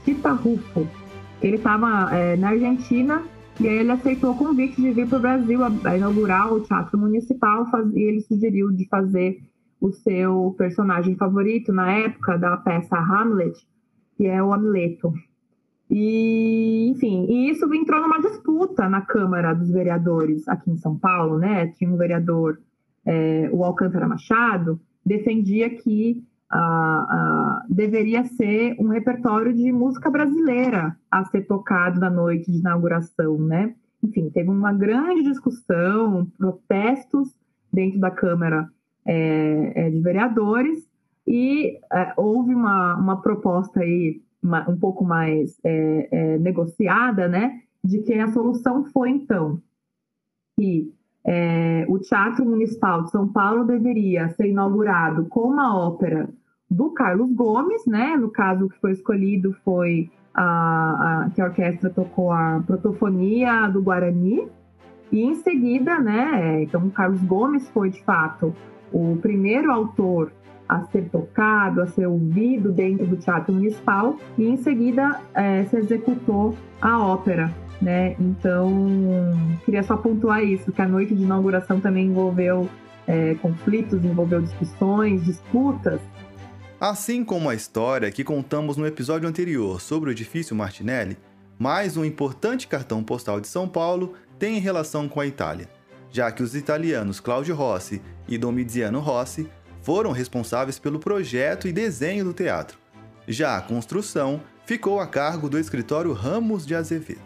Tita 0.04 0.32
Rufo. 0.32 0.86
Ele 1.42 1.56
estava 1.56 2.14
é, 2.14 2.36
na 2.36 2.50
Argentina 2.50 3.22
e 3.60 3.68
aí 3.68 3.78
ele 3.78 3.92
aceitou 3.92 4.32
o 4.32 4.36
convite 4.36 4.80
de 4.80 4.90
vir 4.90 5.08
para 5.08 5.18
o 5.18 5.20
Brasil 5.20 5.62
a, 5.62 5.70
a, 5.84 5.96
inaugurar 5.96 6.52
o 6.52 6.60
Teatro 6.60 6.98
Municipal 6.98 7.70
faz, 7.70 7.86
e 7.94 8.00
ele 8.00 8.20
sugeriu 8.22 8.70
de 8.72 8.86
fazer 8.88 9.40
o 9.84 9.92
seu 9.92 10.54
personagem 10.56 11.14
favorito 11.14 11.70
na 11.70 11.92
época 11.92 12.38
da 12.38 12.56
peça 12.56 12.96
Hamlet, 12.96 13.54
que 14.16 14.26
é 14.26 14.42
o 14.42 14.50
Hamleto. 14.50 15.12
E, 15.90 16.88
enfim, 16.88 17.26
e 17.28 17.50
isso 17.50 17.72
entrou 17.74 18.00
numa 18.00 18.18
disputa 18.18 18.88
na 18.88 19.02
Câmara 19.02 19.52
dos 19.52 19.70
Vereadores 19.70 20.48
aqui 20.48 20.70
em 20.70 20.78
São 20.78 20.98
Paulo, 20.98 21.38
né? 21.38 21.66
Tinha 21.66 21.90
um 21.90 21.98
vereador, 21.98 22.58
é, 23.04 23.50
o 23.52 23.62
Alcântara 23.62 24.08
Machado, 24.08 24.80
defendia 25.04 25.68
que 25.68 26.24
ah, 26.50 27.06
ah, 27.10 27.66
deveria 27.68 28.24
ser 28.24 28.76
um 28.78 28.88
repertório 28.88 29.52
de 29.52 29.70
música 29.70 30.10
brasileira 30.10 30.96
a 31.10 31.26
ser 31.26 31.42
tocado 31.42 32.00
na 32.00 32.08
noite 32.08 32.50
de 32.50 32.58
inauguração, 32.58 33.36
né? 33.36 33.74
Enfim, 34.02 34.30
teve 34.30 34.48
uma 34.48 34.72
grande 34.72 35.24
discussão, 35.24 36.26
protestos 36.38 37.36
dentro 37.70 38.00
da 38.00 38.10
Câmara 38.10 38.66
é, 39.06 39.86
é, 39.86 39.90
de 39.90 40.00
Vereadores 40.00 40.88
e 41.26 41.78
é, 41.92 42.12
houve 42.16 42.54
uma, 42.54 42.96
uma 42.96 43.20
proposta 43.20 43.80
aí 43.80 44.22
uma, 44.42 44.68
um 44.68 44.76
pouco 44.76 45.04
mais 45.04 45.58
é, 45.64 46.38
negociada, 46.38 47.28
né? 47.28 47.60
De 47.82 48.00
que 48.02 48.14
a 48.14 48.28
solução 48.28 48.84
foi 48.86 49.10
então 49.10 49.60
que 50.58 50.92
é, 51.26 51.86
o 51.88 51.98
Teatro 51.98 52.44
Municipal 52.44 53.02
de 53.02 53.10
São 53.10 53.26
Paulo 53.26 53.64
deveria 53.64 54.28
ser 54.30 54.48
inaugurado 54.48 55.26
com 55.26 55.40
uma 55.40 55.76
ópera 55.76 56.28
do 56.70 56.90
Carlos 56.90 57.32
Gomes, 57.32 57.86
né? 57.86 58.16
No 58.16 58.30
caso, 58.30 58.66
o 58.66 58.68
que 58.68 58.78
foi 58.78 58.92
escolhido 58.92 59.54
foi 59.64 60.10
a, 60.34 61.24
a, 61.24 61.30
que 61.30 61.40
a 61.40 61.46
orquestra 61.46 61.88
tocou 61.90 62.30
a 62.30 62.62
protofonia 62.66 63.68
do 63.68 63.82
Guarani, 63.82 64.48
e 65.12 65.22
em 65.22 65.34
seguida, 65.36 65.98
né? 65.98 66.62
Então, 66.62 66.86
o 66.86 66.90
Carlos 66.90 67.22
Gomes 67.22 67.68
foi 67.70 67.90
de 67.90 68.02
fato 68.02 68.54
o 68.94 69.18
primeiro 69.20 69.70
autor 69.70 70.32
a 70.66 70.82
ser 70.84 71.10
tocado, 71.10 71.82
a 71.82 71.86
ser 71.86 72.06
ouvido 72.06 72.72
dentro 72.72 73.06
do 73.06 73.16
Teatro 73.16 73.52
Municipal, 73.52 74.16
e 74.38 74.46
em 74.46 74.56
seguida 74.56 75.20
é, 75.34 75.64
se 75.64 75.76
executou 75.76 76.54
a 76.80 76.98
ópera 76.98 77.52
né? 77.80 78.16
Então, 78.18 78.72
queria 79.64 79.82
só 79.82 79.96
pontuar 79.96 80.42
isso, 80.42 80.72
que 80.72 80.80
a 80.80 80.88
noite 80.88 81.14
de 81.14 81.22
inauguração 81.22 81.80
também 81.80 82.06
envolveu 82.06 82.68
é, 83.06 83.34
conflitos, 83.34 84.04
envolveu 84.04 84.40
discussões, 84.40 85.24
disputas. 85.24 86.00
Assim 86.80 87.24
como 87.24 87.48
a 87.48 87.54
história 87.54 88.10
que 88.10 88.24
contamos 88.24 88.76
no 88.76 88.86
episódio 88.86 89.28
anterior 89.28 89.80
sobre 89.80 90.10
o 90.10 90.12
edifício 90.12 90.56
Martinelli, 90.56 91.16
mais 91.58 91.96
um 91.96 92.04
importante 92.04 92.66
cartão 92.66 93.02
postal 93.02 93.40
de 93.40 93.48
São 93.48 93.68
Paulo 93.68 94.14
tem 94.38 94.58
relação 94.58 95.08
com 95.08 95.20
a 95.20 95.26
Itália, 95.26 95.68
já 96.14 96.30
que 96.30 96.44
os 96.44 96.54
italianos 96.54 97.18
Claudio 97.18 97.56
Rossi 97.56 98.00
e 98.28 98.38
Domiziano 98.38 99.00
Rossi 99.00 99.50
foram 99.82 100.12
responsáveis 100.12 100.78
pelo 100.78 101.00
projeto 101.00 101.66
e 101.66 101.72
desenho 101.72 102.24
do 102.24 102.32
teatro. 102.32 102.78
Já 103.26 103.56
a 103.56 103.60
construção 103.60 104.40
ficou 104.64 105.00
a 105.00 105.08
cargo 105.08 105.48
do 105.48 105.58
escritório 105.58 106.12
Ramos 106.12 106.64
de 106.64 106.72
Azevedo. 106.72 107.20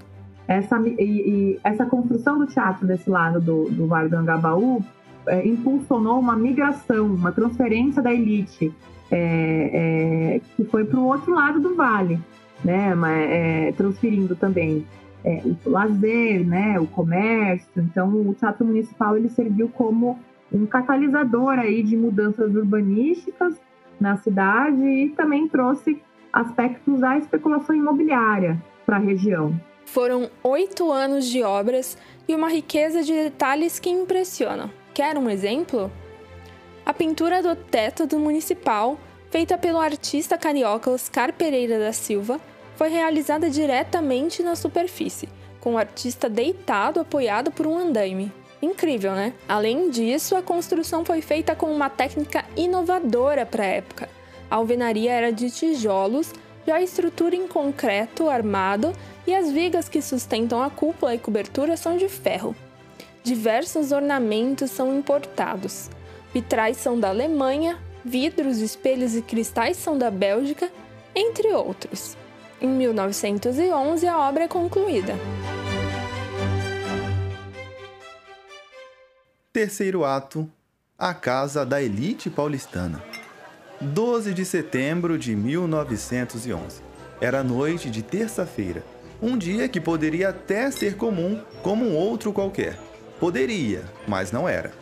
Essa, 0.48 0.80
e, 0.80 0.94
e 0.98 1.60
essa 1.62 1.84
construção 1.84 2.38
do 2.38 2.46
teatro 2.46 2.86
desse 2.86 3.10
lado 3.10 3.42
do, 3.42 3.68
do 3.68 3.86
Vale 3.86 4.08
do 4.08 4.16
Angabaú 4.16 4.82
é, 5.26 5.46
impulsionou 5.46 6.18
uma 6.18 6.34
migração, 6.34 7.08
uma 7.08 7.30
transferência 7.30 8.00
da 8.00 8.10
elite 8.10 8.72
é, 9.10 10.36
é, 10.36 10.40
que 10.56 10.64
foi 10.64 10.86
para 10.86 10.98
o 10.98 11.04
outro 11.04 11.34
lado 11.34 11.60
do 11.60 11.76
vale, 11.76 12.18
né, 12.64 12.94
é, 13.28 13.72
transferindo 13.72 14.34
também 14.34 14.86
é, 15.24 15.42
o 15.44 15.70
lazer, 15.70 16.46
né, 16.46 16.78
o 16.78 16.86
comércio. 16.86 17.68
Então, 17.76 18.08
o 18.08 18.34
Teatro 18.34 18.64
Municipal 18.64 19.16
ele 19.16 19.28
serviu 19.28 19.68
como 19.68 20.18
um 20.52 20.66
catalisador 20.66 21.58
aí 21.58 21.82
de 21.82 21.96
mudanças 21.96 22.54
urbanísticas 22.54 23.54
na 24.00 24.16
cidade 24.16 24.82
e 24.82 25.10
também 25.10 25.48
trouxe 25.48 26.00
aspectos 26.32 27.00
da 27.00 27.18
especulação 27.18 27.74
imobiliária 27.74 28.62
para 28.86 28.96
a 28.96 29.00
região. 29.00 29.58
Foram 29.84 30.30
oito 30.42 30.92
anos 30.92 31.26
de 31.26 31.42
obras 31.42 31.96
e 32.26 32.34
uma 32.34 32.48
riqueza 32.48 33.02
de 33.02 33.12
detalhes 33.12 33.78
que 33.78 33.88
impressionam. 33.88 34.70
Quer 34.92 35.16
um 35.16 35.30
exemplo? 35.30 35.90
A 36.84 36.92
pintura 36.92 37.42
do 37.42 37.56
teto 37.56 38.06
do 38.06 38.18
municipal, 38.18 38.98
feita 39.30 39.58
pelo 39.58 39.78
artista 39.78 40.38
carioca 40.38 40.90
Oscar 40.90 41.32
Pereira 41.32 41.78
da 41.78 41.92
Silva, 41.92 42.40
foi 42.78 42.90
realizada 42.90 43.50
diretamente 43.50 44.40
na 44.40 44.54
superfície, 44.54 45.28
com 45.58 45.74
o 45.74 45.78
artista 45.78 46.28
deitado 46.28 47.00
apoiado 47.00 47.50
por 47.50 47.66
um 47.66 47.76
andaime. 47.76 48.32
Incrível, 48.62 49.16
né? 49.16 49.34
Além 49.48 49.90
disso, 49.90 50.36
a 50.36 50.42
construção 50.42 51.04
foi 51.04 51.20
feita 51.20 51.56
com 51.56 51.66
uma 51.72 51.90
técnica 51.90 52.44
inovadora 52.56 53.44
para 53.44 53.64
a 53.64 53.66
época. 53.66 54.08
A 54.48 54.54
alvenaria 54.54 55.10
era 55.10 55.32
de 55.32 55.50
tijolos, 55.50 56.32
já 56.64 56.76
a 56.76 56.80
estrutura 56.82 57.34
em 57.34 57.48
concreto 57.48 58.30
armado 58.30 58.92
e 59.26 59.34
as 59.34 59.50
vigas 59.50 59.88
que 59.88 60.00
sustentam 60.00 60.62
a 60.62 60.70
cúpula 60.70 61.16
e 61.16 61.18
cobertura 61.18 61.76
são 61.76 61.96
de 61.96 62.08
ferro. 62.08 62.54
Diversos 63.24 63.90
ornamentos 63.90 64.70
são 64.70 64.96
importados. 64.96 65.90
Vitrais 66.32 66.76
são 66.76 66.98
da 66.98 67.08
Alemanha, 67.08 67.76
vidros, 68.04 68.58
espelhos 68.58 69.16
e 69.16 69.22
cristais 69.22 69.76
são 69.76 69.98
da 69.98 70.12
Bélgica, 70.12 70.70
entre 71.12 71.48
outros. 71.48 72.16
Em 72.60 72.68
1911, 72.68 74.08
a 74.08 74.18
obra 74.18 74.44
é 74.44 74.48
concluída. 74.48 75.14
Terceiro 79.52 80.04
ato: 80.04 80.50
A 80.98 81.14
Casa 81.14 81.64
da 81.64 81.80
Elite 81.80 82.28
Paulistana. 82.28 83.00
12 83.80 84.34
de 84.34 84.44
setembro 84.44 85.16
de 85.16 85.36
1911. 85.36 86.82
Era 87.20 87.44
noite 87.44 87.88
de 87.90 88.02
terça-feira. 88.02 88.82
Um 89.22 89.38
dia 89.38 89.68
que 89.68 89.80
poderia 89.80 90.30
até 90.30 90.68
ser 90.72 90.96
comum 90.96 91.40
como 91.62 91.84
um 91.84 91.94
outro 91.94 92.32
qualquer. 92.32 92.76
Poderia, 93.20 93.84
mas 94.06 94.32
não 94.32 94.48
era. 94.48 94.72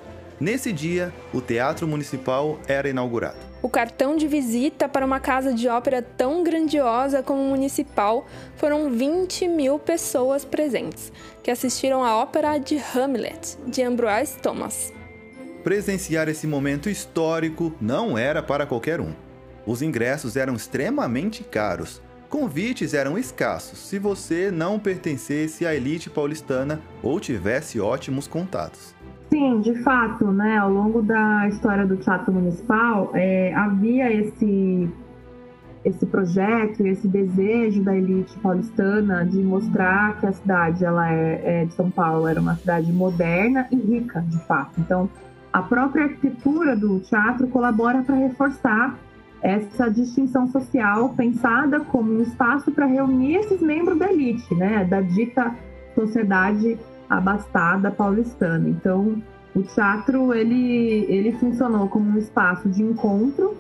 Nesse 0.41 0.73
dia, 0.73 1.13
o 1.33 1.43
Teatro 1.43 1.87
Municipal 1.87 2.59
era 2.67 2.89
inaugurado. 2.89 3.46
O 3.67 3.69
cartão 3.69 4.17
de 4.17 4.29
visita 4.29 4.89
para 4.89 5.05
uma 5.05 5.19
casa 5.19 5.53
de 5.53 5.67
ópera 5.67 6.01
tão 6.01 6.45
grandiosa 6.45 7.21
como 7.21 7.43
o 7.43 7.49
Municipal 7.49 8.25
foram 8.55 8.93
20 8.93 9.49
mil 9.49 9.77
pessoas 9.77 10.45
presentes, 10.45 11.13
que 11.43 11.51
assistiram 11.51 12.05
à 12.05 12.17
ópera 12.17 12.59
de 12.59 12.77
Hamlet, 12.77 13.59
de 13.67 13.83
Ambroise 13.83 14.39
Thomas. 14.39 14.93
Presenciar 15.65 16.29
esse 16.29 16.47
momento 16.47 16.89
histórico 16.89 17.75
não 17.81 18.17
era 18.17 18.41
para 18.41 18.67
qualquer 18.67 19.01
um. 19.01 19.13
Os 19.67 19.83
ingressos 19.83 20.37
eram 20.37 20.55
extremamente 20.55 21.43
caros, 21.43 22.01
Convites 22.29 22.93
eram 22.93 23.17
escassos 23.17 23.79
se 23.79 24.01
você 24.01 24.51
não 24.51 24.81
pertencesse 24.81 25.65
à 25.65 25.75
elite 25.75 26.11
paulistana 26.11 26.83
ou 27.01 27.21
tivesse 27.21 27.81
ótimos 27.81 28.27
contatos. 28.27 28.96
Sim, 29.31 29.61
de 29.61 29.75
fato, 29.83 30.27
né? 30.31 30.59
Ao 30.59 30.71
longo 30.71 31.03
da 31.03 31.49
história 31.49 31.87
do 31.87 31.97
Teatro 31.97 32.33
Municipal, 32.33 33.11
é, 33.15 33.53
havia 33.55 34.13
esse 34.13 34.89
esse 35.85 36.05
projeto, 36.05 36.85
esse 36.85 37.07
desejo 37.07 37.81
da 37.85 37.97
elite 37.97 38.37
paulistana 38.41 39.25
de 39.25 39.39
mostrar 39.39 40.19
que 40.19 40.27
a 40.27 40.33
cidade, 40.33 40.85
ela 40.85 41.09
é, 41.13 41.61
é 41.63 41.65
de 41.65 41.73
São 41.75 41.89
Paulo, 41.93 42.27
era 42.27 42.41
uma 42.41 42.57
cidade 42.57 42.93
moderna 42.93 43.69
e 43.71 43.77
rica, 43.77 44.21
de 44.23 44.37
fato. 44.47 44.81
Então, 44.81 45.09
a 45.53 45.63
própria 45.63 46.05
arquitetura 46.05 46.75
do 46.75 46.99
teatro 46.99 47.47
colabora 47.47 48.03
para 48.03 48.17
reforçar 48.17 48.99
essa 49.41 49.89
distinção 49.89 50.49
social 50.49 51.11
pensada 51.11 51.79
como 51.79 52.15
um 52.15 52.21
espaço 52.21 52.73
para 52.73 52.87
reunir 52.87 53.37
esses 53.37 53.61
membros 53.61 53.97
da 53.97 54.13
elite, 54.13 54.53
né, 54.57 54.85
da 54.85 55.01
dita 55.01 55.55
sociedade 55.95 56.77
abastada 57.09 57.91
paulistana. 57.91 58.69
Então, 58.69 59.23
o 59.55 59.63
teatro 59.63 60.35
ele, 60.35 61.07
ele 61.09 61.33
funcionou 61.33 61.89
como 61.89 62.11
um 62.11 62.19
espaço 62.19 62.69
de 62.69 62.83
encontro 62.83 63.57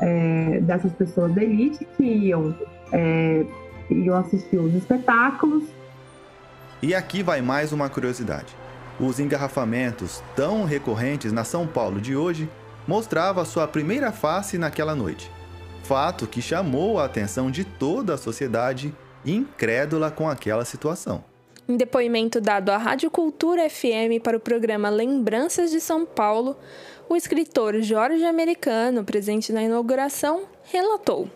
é, 0.00 0.60
dessas 0.60 0.92
pessoas 0.92 1.32
da 1.34 1.42
elite 1.42 1.86
que 1.96 2.04
iam, 2.04 2.54
é, 2.92 3.44
iam 3.90 4.16
assistir 4.16 4.58
os 4.58 4.74
espetáculos. 4.74 5.64
E 6.82 6.94
aqui 6.94 7.22
vai 7.22 7.40
mais 7.40 7.72
uma 7.72 7.88
curiosidade. 7.88 8.54
Os 9.00 9.18
engarrafamentos 9.18 10.22
tão 10.36 10.64
recorrentes 10.64 11.32
na 11.32 11.44
São 11.44 11.66
Paulo 11.66 12.00
de 12.00 12.14
hoje 12.14 12.48
mostrava 12.86 13.44
sua 13.44 13.66
primeira 13.66 14.12
face 14.12 14.58
naquela 14.58 14.94
noite. 14.94 15.30
Fato 15.84 16.26
que 16.26 16.42
chamou 16.42 16.98
a 16.98 17.04
atenção 17.04 17.50
de 17.50 17.64
toda 17.64 18.14
a 18.14 18.18
sociedade, 18.18 18.94
incrédula 19.24 20.10
com 20.10 20.28
aquela 20.28 20.64
situação. 20.64 21.24
Em 21.68 21.76
depoimento 21.76 22.40
dado 22.40 22.70
à 22.70 22.76
Rádio 22.76 23.08
Cultura 23.08 23.70
FM 23.70 24.20
para 24.22 24.36
o 24.36 24.40
programa 24.40 24.90
Lembranças 24.90 25.70
de 25.70 25.80
São 25.80 26.04
Paulo, 26.04 26.56
o 27.08 27.14
escritor 27.14 27.80
Jorge 27.80 28.24
Americano, 28.24 29.04
presente 29.04 29.52
na 29.52 29.62
inauguração, 29.62 30.48
relatou: 30.64 31.30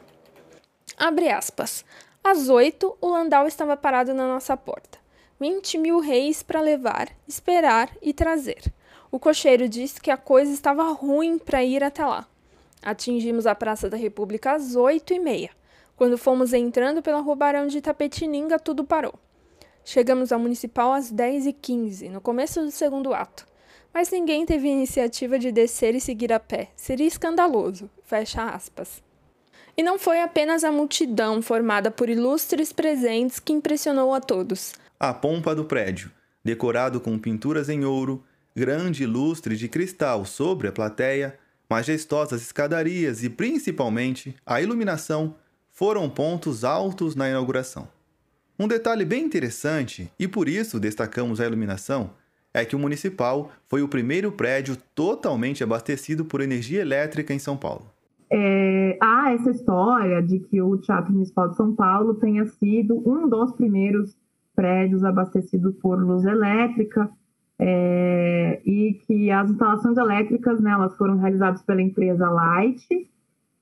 Abre 0.96 1.30
aspas. 1.30 1.84
Às 2.24 2.48
oito, 2.48 2.98
o 3.00 3.08
Landau 3.08 3.46
estava 3.46 3.76
parado 3.76 4.12
na 4.12 4.26
nossa 4.26 4.56
porta. 4.56 4.98
20 5.38 5.78
mil 5.78 6.00
reis 6.00 6.42
para 6.42 6.60
levar, 6.60 7.08
esperar 7.28 7.88
e 8.02 8.12
trazer. 8.12 8.64
O 9.12 9.20
cocheiro 9.20 9.68
disse 9.68 10.00
que 10.00 10.10
a 10.10 10.16
coisa 10.16 10.52
estava 10.52 10.90
ruim 10.92 11.38
para 11.38 11.62
ir 11.62 11.84
até 11.84 12.04
lá. 12.04 12.26
Atingimos 12.82 13.46
a 13.46 13.54
Praça 13.54 13.88
da 13.88 13.96
República 13.96 14.54
às 14.54 14.74
oito 14.74 15.14
e 15.14 15.20
meia. 15.20 15.50
Quando 15.96 16.18
fomos 16.18 16.52
entrando 16.52 17.00
pela 17.00 17.20
Rua 17.20 17.36
Barão 17.36 17.68
de 17.68 17.80
Tapetininga, 17.80 18.58
tudo 18.58 18.82
parou. 18.82 19.14
Chegamos 19.88 20.32
ao 20.32 20.40
Municipal 20.40 20.92
às 20.92 21.12
dez 21.12 21.46
e 21.46 21.52
quinze, 21.52 22.08
no 22.08 22.20
começo 22.20 22.60
do 22.60 22.72
segundo 22.72 23.14
ato. 23.14 23.46
Mas 23.94 24.10
ninguém 24.10 24.44
teve 24.44 24.66
iniciativa 24.66 25.38
de 25.38 25.52
descer 25.52 25.94
e 25.94 26.00
seguir 26.00 26.32
a 26.32 26.40
pé. 26.40 26.70
Seria 26.74 27.06
escandaloso. 27.06 27.88
Fecha 28.02 28.42
aspas. 28.46 29.00
E 29.76 29.84
não 29.84 29.96
foi 29.96 30.20
apenas 30.20 30.64
a 30.64 30.72
multidão 30.72 31.40
formada 31.40 31.88
por 31.88 32.10
ilustres 32.10 32.72
presentes 32.72 33.38
que 33.38 33.52
impressionou 33.52 34.12
a 34.12 34.20
todos. 34.20 34.74
A 34.98 35.14
pompa 35.14 35.54
do 35.54 35.64
prédio, 35.64 36.10
decorado 36.42 37.00
com 37.00 37.16
pinturas 37.16 37.68
em 37.68 37.84
ouro, 37.84 38.24
grande 38.56 39.06
lustre 39.06 39.56
de 39.56 39.68
cristal 39.68 40.24
sobre 40.24 40.66
a 40.66 40.72
plateia, 40.72 41.38
majestosas 41.70 42.42
escadarias 42.42 43.22
e 43.22 43.30
principalmente 43.30 44.34
a 44.44 44.60
iluminação 44.60 45.36
foram 45.70 46.10
pontos 46.10 46.64
altos 46.64 47.14
na 47.14 47.30
inauguração. 47.30 47.86
Um 48.58 48.66
detalhe 48.66 49.04
bem 49.04 49.24
interessante, 49.24 50.10
e 50.18 50.26
por 50.26 50.48
isso 50.48 50.80
destacamos 50.80 51.40
a 51.40 51.46
iluminação, 51.46 52.10
é 52.54 52.64
que 52.64 52.74
o 52.74 52.78
Municipal 52.78 53.50
foi 53.68 53.82
o 53.82 53.88
primeiro 53.88 54.32
prédio 54.32 54.76
totalmente 54.94 55.62
abastecido 55.62 56.24
por 56.24 56.40
energia 56.40 56.80
elétrica 56.80 57.34
em 57.34 57.38
São 57.38 57.56
Paulo. 57.56 57.84
É, 58.30 58.96
há 59.00 59.32
essa 59.34 59.50
história 59.50 60.22
de 60.22 60.40
que 60.40 60.60
o 60.62 60.78
Teatro 60.78 61.12
Municipal 61.12 61.50
de 61.50 61.56
São 61.56 61.74
Paulo 61.74 62.14
tenha 62.14 62.46
sido 62.46 63.02
um 63.06 63.28
dos 63.28 63.52
primeiros 63.52 64.16
prédios 64.54 65.04
abastecidos 65.04 65.76
por 65.76 66.02
luz 66.02 66.24
elétrica, 66.24 67.10
é, 67.58 68.60
e 68.64 68.94
que 69.06 69.30
as 69.30 69.50
instalações 69.50 69.96
elétricas 69.96 70.60
né, 70.60 70.70
elas 70.70 70.96
foram 70.96 71.18
realizadas 71.18 71.62
pela 71.62 71.80
empresa 71.80 72.28
Light 72.28 72.86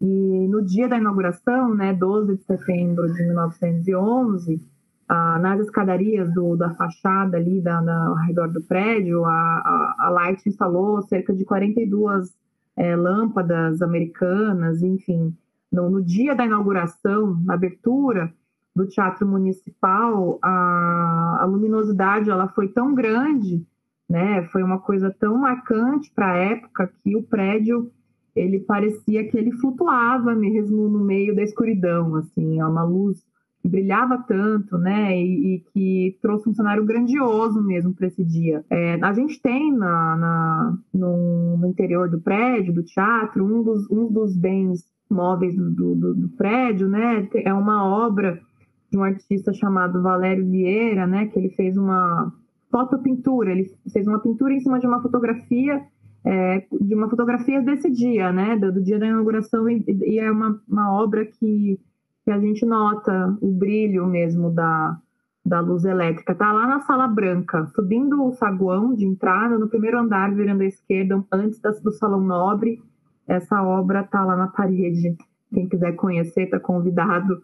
e 0.01 0.49
no 0.49 0.63
dia 0.63 0.89
da 0.89 0.99
inauguração, 0.99 1.75
né, 1.75 1.93
12 1.93 2.37
de 2.37 2.43
setembro 2.45 3.13
de 3.13 3.23
1911, 3.23 4.61
ah, 5.09 5.39
nas 5.39 5.61
escadarias 5.61 6.33
do, 6.33 6.57
da 6.57 6.71
fachada 6.75 7.37
ali 7.37 7.61
da, 7.61 7.79
ao 7.79 8.15
redor 8.15 8.49
do 8.49 8.63
prédio, 8.63 9.25
a, 9.25 9.31
a, 9.31 9.95
a 9.99 10.11
Light 10.11 10.49
instalou 10.49 11.03
cerca 11.03 11.33
de 11.33 11.45
42 11.45 12.33
é, 12.77 12.97
lâmpadas 12.97 13.83
americanas, 13.83 14.83
enfim. 14.83 15.37
No, 15.71 15.91
no 15.91 16.03
dia 16.03 16.35
da 16.35 16.47
inauguração, 16.47 17.39
na 17.45 17.55
abertura, 17.55 18.33
do 18.75 18.87
Teatro 18.89 19.27
Municipal, 19.27 20.39
a, 20.43 21.39
a 21.43 21.45
luminosidade 21.45 22.29
ela 22.29 22.49
foi 22.49 22.69
tão 22.69 22.93
grande, 22.93 23.65
né? 24.09 24.43
Foi 24.49 24.63
uma 24.63 24.81
coisa 24.81 25.15
tão 25.19 25.39
marcante 25.39 26.11
para 26.13 26.33
a 26.33 26.37
época 26.37 26.93
que 27.03 27.15
o 27.17 27.23
prédio 27.23 27.91
ele 28.35 28.59
parecia 28.59 29.29
que 29.29 29.39
ele 29.39 29.53
flutuava 29.53 30.35
mesmo 30.35 30.89
no 30.89 30.99
meio 30.99 31.37
da 31.37 31.43
escuridão, 31.43 32.17
assim, 32.17 32.59
é 32.59 32.67
uma 32.67 32.83
luz 32.83 33.25
brilhava 33.69 34.19
tanto, 34.19 34.77
né, 34.77 35.17
e, 35.17 35.55
e, 35.55 35.61
que 35.73 36.19
trouxe 36.21 36.49
um 36.49 36.55
cenário 36.55 36.85
grandioso 36.85 37.63
mesmo 37.63 37.95
para 37.95 38.07
esse 38.07 38.25
dia. 38.25 38.65
É, 38.71 38.99
a 39.03 39.13
gente 39.13 39.41
tem 39.41 39.73
na, 39.73 40.17
na 40.17 40.79
no, 40.93 41.57
no, 41.57 41.67
interior 41.67 42.11
do 42.11 42.21
prédio, 42.21 42.75
do 42.75 42.83
teatro, 42.83 43.45
um 43.45 43.63
dos, 43.63 43.91
um 43.91 44.13
dos 44.13 44.37
bens 44.37 44.87
móveis 45.11 45.57
do, 45.57 45.95
do, 45.95 46.15
do 46.15 46.29
prédio, 46.31 46.89
né, 46.89 47.29
é 47.35 47.53
uma 47.53 47.85
obra 47.85 48.41
de 48.91 48.99
um 48.99 49.03
artista 49.03 49.53
chamado 49.53 50.03
Valério 50.03 50.49
Vieira, 50.49 51.07
né, 51.07 51.27
que 51.27 51.39
ele 51.39 51.51
fez 51.51 51.77
uma 51.77 52.33
fotopintura, 52.71 53.51
ele 53.51 53.71
fez 53.93 54.07
uma 54.07 54.19
pintura 54.19 54.53
em 54.53 54.61
cima 54.61 54.79
de 54.79 54.87
uma 54.87 55.01
fotografia 55.01 55.83
é, 56.25 56.65
de 56.81 56.95
uma 56.95 57.09
fotografia 57.09 57.61
desse 57.61 57.91
dia, 57.91 58.33
né, 58.33 58.57
do, 58.57 58.73
do 58.73 58.83
dia 58.83 58.99
da 58.99 59.07
inauguração, 59.07 59.69
e, 59.69 59.85
e 59.87 60.19
é 60.19 60.31
uma, 60.31 60.61
uma 60.67 60.93
obra 60.93 61.27
que 61.27 61.79
que 62.25 62.31
a 62.31 62.39
gente 62.39 62.65
nota 62.65 63.37
o 63.41 63.53
brilho 63.53 64.07
mesmo 64.07 64.51
da, 64.51 64.99
da 65.45 65.61
luz 65.61 65.85
elétrica. 65.85 66.35
Tá 66.35 66.51
lá 66.53 66.67
na 66.67 66.81
sala 66.81 67.07
branca, 67.07 67.67
subindo 67.75 68.25
o 68.25 68.33
saguão 68.33 68.95
de 68.95 69.05
entrada, 69.05 69.59
no 69.59 69.69
primeiro 69.69 69.99
andar, 69.99 70.35
virando 70.35 70.63
à 70.63 70.67
esquerda, 70.67 71.23
antes 71.31 71.61
do 71.83 71.93
salão 71.93 72.21
nobre. 72.21 72.83
Essa 73.29 73.63
obra 73.63 74.03
tá 74.03 74.25
lá 74.25 74.37
na 74.37 74.49
parede. 74.49 75.17
Quem 75.53 75.69
quiser 75.69 75.93
conhecer, 75.97 76.49
tá 76.49 76.59
convidado. 76.59 77.43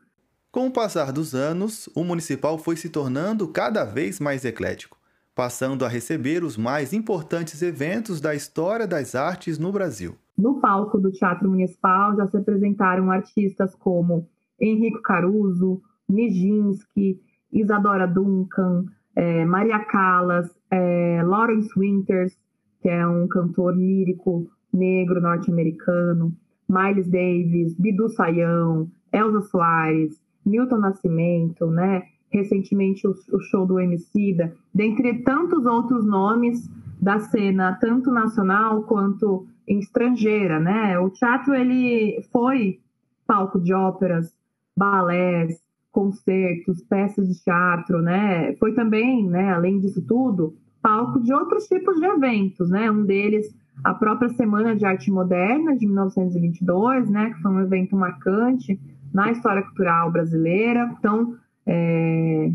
Com 0.50 0.66
o 0.66 0.70
passar 0.70 1.12
dos 1.12 1.34
anos, 1.34 1.88
o 1.94 2.02
municipal 2.02 2.58
foi 2.58 2.74
se 2.74 2.88
tornando 2.88 3.46
cada 3.48 3.84
vez 3.84 4.18
mais 4.18 4.44
eclético, 4.44 4.98
passando 5.34 5.84
a 5.84 5.88
receber 5.88 6.42
os 6.42 6.56
mais 6.56 6.92
importantes 6.92 7.62
eventos 7.62 8.20
da 8.20 8.34
história 8.34 8.86
das 8.86 9.14
artes 9.14 9.58
no 9.58 9.70
Brasil. 9.70 10.16
No 10.36 10.58
palco 10.58 10.98
do 10.98 11.12
Teatro 11.12 11.48
Municipal 11.48 12.16
já 12.16 12.26
se 12.26 12.36
apresentaram 12.36 13.10
artistas 13.10 13.74
como 13.76 14.26
Henrique 14.60 15.00
Caruso, 15.02 15.80
Nijinsky, 16.08 17.20
Isadora 17.52 18.06
Duncan, 18.06 18.84
é, 19.16 19.44
Maria 19.44 19.78
Callas, 19.80 20.54
é, 20.70 21.22
Lawrence 21.24 21.70
Winters, 21.76 22.36
que 22.80 22.88
é 22.88 23.06
um 23.06 23.26
cantor 23.28 23.76
lírico 23.76 24.50
negro 24.72 25.20
norte-americano, 25.20 26.32
Miles 26.68 27.08
Davis, 27.08 27.74
Bidu 27.74 28.08
Sayão, 28.08 28.88
Elza 29.12 29.40
Soares, 29.42 30.20
Milton 30.44 30.78
Nascimento, 30.78 31.66
né? 31.66 32.04
recentemente 32.30 33.06
o, 33.06 33.10
o 33.32 33.40
show 33.40 33.66
do 33.66 33.80
Emicida, 33.80 34.54
dentre 34.72 35.22
tantos 35.22 35.66
outros 35.66 36.06
nomes 36.06 36.70
da 37.00 37.18
cena, 37.18 37.76
tanto 37.80 38.10
nacional 38.10 38.82
quanto 38.84 39.46
estrangeira, 39.66 40.60
né? 40.60 40.98
O 40.98 41.10
teatro 41.10 41.54
ele 41.54 42.22
foi 42.32 42.78
palco 43.26 43.60
de 43.60 43.72
óperas 43.72 44.34
balés, 44.76 45.60
concertos, 45.92 46.82
peças 46.82 47.28
de 47.28 47.42
teatro, 47.42 48.00
né? 48.00 48.54
Foi 48.56 48.74
também, 48.74 49.28
né, 49.28 49.52
além 49.52 49.78
disso 49.78 50.02
tudo, 50.02 50.54
palco 50.80 51.20
de 51.20 51.32
outros 51.32 51.66
tipos 51.66 51.98
de 51.98 52.06
eventos, 52.06 52.70
né? 52.70 52.90
Um 52.90 53.04
deles, 53.04 53.54
a 53.82 53.94
própria 53.94 54.28
Semana 54.30 54.76
de 54.76 54.84
Arte 54.84 55.10
Moderna 55.10 55.76
de 55.76 55.86
1922, 55.86 57.10
né, 57.10 57.30
que 57.30 57.42
foi 57.42 57.50
um 57.50 57.60
evento 57.60 57.96
marcante 57.96 58.80
na 59.12 59.30
história 59.32 59.62
cultural 59.62 60.10
brasileira. 60.10 60.94
Então, 60.98 61.36
é, 61.66 62.52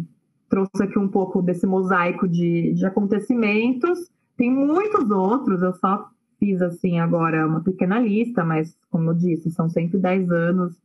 trouxe 0.50 0.84
aqui 0.84 0.98
um 0.98 1.08
pouco 1.08 1.42
desse 1.42 1.66
mosaico 1.66 2.28
de, 2.28 2.74
de 2.74 2.86
acontecimentos. 2.86 4.10
Tem 4.38 4.52
muitos 4.52 5.10
outros, 5.10 5.62
eu 5.62 5.74
só 5.74 6.10
fiz 6.40 6.62
assim 6.62 7.00
agora 7.00 7.48
uma 7.48 7.62
pequena 7.62 8.00
lista, 8.00 8.44
mas 8.44 8.78
como 8.90 9.12
eu 9.12 9.14
disse, 9.14 9.50
são 9.52 9.70
110 9.70 10.30
anos 10.32 10.76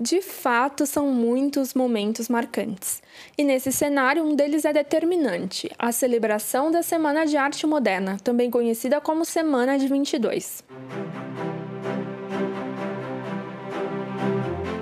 de 0.00 0.22
fato, 0.22 0.86
são 0.86 1.08
muitos 1.08 1.74
momentos 1.74 2.28
marcantes. 2.28 3.02
E 3.36 3.42
nesse 3.42 3.72
cenário, 3.72 4.22
um 4.22 4.36
deles 4.36 4.64
é 4.64 4.72
determinante: 4.72 5.68
a 5.76 5.90
celebração 5.90 6.70
da 6.70 6.84
Semana 6.84 7.26
de 7.26 7.36
Arte 7.36 7.66
Moderna, 7.66 8.16
também 8.22 8.48
conhecida 8.48 9.00
como 9.00 9.24
Semana 9.24 9.76
de 9.76 9.88
22. 9.88 10.62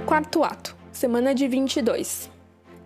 Quarto 0.05 0.45
ato: 0.45 0.77
Semana 0.93 1.35
de 1.35 1.49
22. 1.49 2.31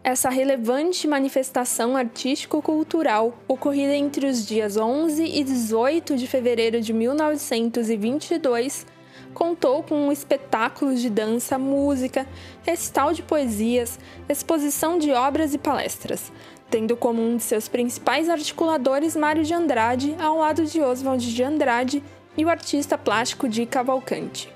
Essa 0.05 0.31
relevante 0.31 1.09
manifestação 1.09 1.97
artístico-cultural, 1.97 3.37
ocorrida 3.49 3.97
entre 3.97 4.27
os 4.27 4.47
dias 4.47 4.77
11 4.77 5.25
e 5.25 5.43
18 5.43 6.17
de 6.17 6.29
fevereiro 6.29 6.81
de 6.81 6.93
1922, 6.93 8.87
contou 9.35 9.83
com 9.83 10.11
espetáculos 10.11 11.01
de 11.01 11.09
dança, 11.09 11.59
música, 11.59 12.27
recital 12.63 13.13
de 13.13 13.23
poesias, 13.23 13.99
exposição 14.29 14.99
de 14.99 15.13
obras 15.13 15.55
e 15.55 15.59
palestras, 15.59 16.33
tendo 16.71 16.97
como 16.97 17.23
um 17.23 17.37
de 17.37 17.43
seus 17.43 17.69
principais 17.69 18.29
articuladores 18.29 19.17
Mário 19.17 19.45
de 19.45 19.55
Andrade, 19.55 20.15
ao 20.21 20.39
lado 20.39 20.65
de 20.65 20.81
Oswald 20.81 21.35
de 21.35 21.43
Andrade 21.43 22.03
e 22.37 22.45
o 22.45 22.49
artista 22.49 22.97
plástico 22.97 23.49
de 23.49 23.67
Cavalcante. 23.67 24.53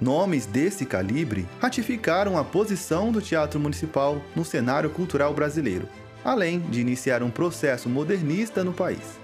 Nomes 0.00 0.44
desse 0.44 0.84
calibre 0.84 1.46
ratificaram 1.60 2.36
a 2.36 2.44
posição 2.44 3.12
do 3.12 3.22
Teatro 3.22 3.60
Municipal 3.60 4.20
no 4.34 4.44
cenário 4.44 4.90
cultural 4.90 5.32
brasileiro, 5.32 5.88
além 6.24 6.60
de 6.60 6.80
iniciar 6.80 7.22
um 7.22 7.30
processo 7.30 7.88
modernista 7.88 8.64
no 8.64 8.72
país. 8.72 9.23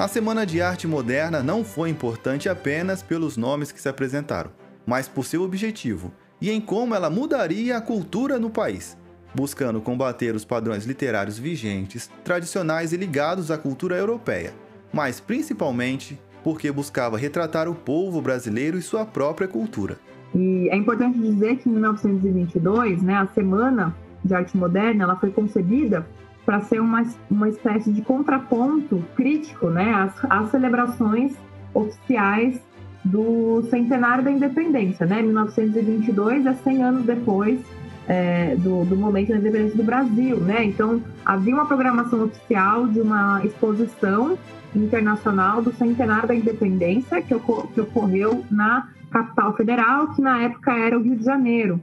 A 0.00 0.08
Semana 0.08 0.46
de 0.46 0.62
Arte 0.62 0.88
Moderna 0.88 1.42
não 1.42 1.62
foi 1.62 1.90
importante 1.90 2.48
apenas 2.48 3.02
pelos 3.02 3.36
nomes 3.36 3.70
que 3.70 3.78
se 3.78 3.86
apresentaram, 3.86 4.50
mas 4.86 5.06
por 5.06 5.26
seu 5.26 5.42
objetivo 5.42 6.10
e 6.40 6.50
em 6.50 6.58
como 6.58 6.94
ela 6.94 7.10
mudaria 7.10 7.76
a 7.76 7.82
cultura 7.82 8.38
no 8.38 8.48
país, 8.48 8.96
buscando 9.34 9.78
combater 9.82 10.34
os 10.34 10.42
padrões 10.42 10.86
literários 10.86 11.38
vigentes, 11.38 12.10
tradicionais 12.24 12.94
e 12.94 12.96
ligados 12.96 13.50
à 13.50 13.58
cultura 13.58 13.94
europeia, 13.94 14.54
mas 14.90 15.20
principalmente 15.20 16.18
porque 16.42 16.72
buscava 16.72 17.18
retratar 17.18 17.68
o 17.68 17.74
povo 17.74 18.22
brasileiro 18.22 18.78
e 18.78 18.82
sua 18.82 19.04
própria 19.04 19.48
cultura. 19.48 19.98
E 20.34 20.70
é 20.70 20.76
importante 20.76 21.18
dizer 21.18 21.58
que 21.58 21.68
em 21.68 21.72
1922, 21.72 23.02
né, 23.02 23.16
a 23.16 23.26
Semana 23.26 23.94
de 24.24 24.34
Arte 24.34 24.56
Moderna, 24.56 25.04
ela 25.04 25.16
foi 25.16 25.30
concebida 25.30 26.06
para 26.44 26.60
ser 26.62 26.80
uma, 26.80 27.04
uma 27.30 27.48
espécie 27.48 27.92
de 27.92 28.02
contraponto 28.02 29.04
crítico 29.14 29.68
né, 29.68 29.92
às, 29.92 30.24
às 30.30 30.50
celebrações 30.50 31.32
oficiais 31.74 32.60
do 33.04 33.62
centenário 33.70 34.22
da 34.22 34.30
independência, 34.30 35.06
né? 35.06 35.22
1922 35.22 36.44
é 36.44 36.52
100 36.52 36.82
anos 36.82 37.04
depois 37.06 37.60
é, 38.06 38.56
do, 38.56 38.84
do, 38.84 38.96
momento 38.96 39.28
da 39.28 39.36
independência 39.36 39.76
do 39.76 39.84
Brasil, 39.84 40.36
né? 40.38 40.64
Então 40.64 41.02
havia 41.24 41.54
uma 41.54 41.66
programação 41.66 42.24
oficial 42.24 42.86
de 42.88 43.00
uma 43.00 43.40
exposição 43.44 44.38
internacional 44.74 45.62
do 45.62 45.72
centenário 45.72 46.28
da 46.28 46.34
independência 46.34 47.22
que, 47.22 47.34
que 47.74 47.80
ocorreu 47.80 48.44
na 48.50 48.88
capital 49.10 49.56
federal, 49.56 50.08
que 50.08 50.20
na 50.20 50.42
época 50.42 50.72
era 50.72 50.98
o 50.98 51.02
Rio 51.02 51.16
de 51.16 51.24
Janeiro. 51.24 51.80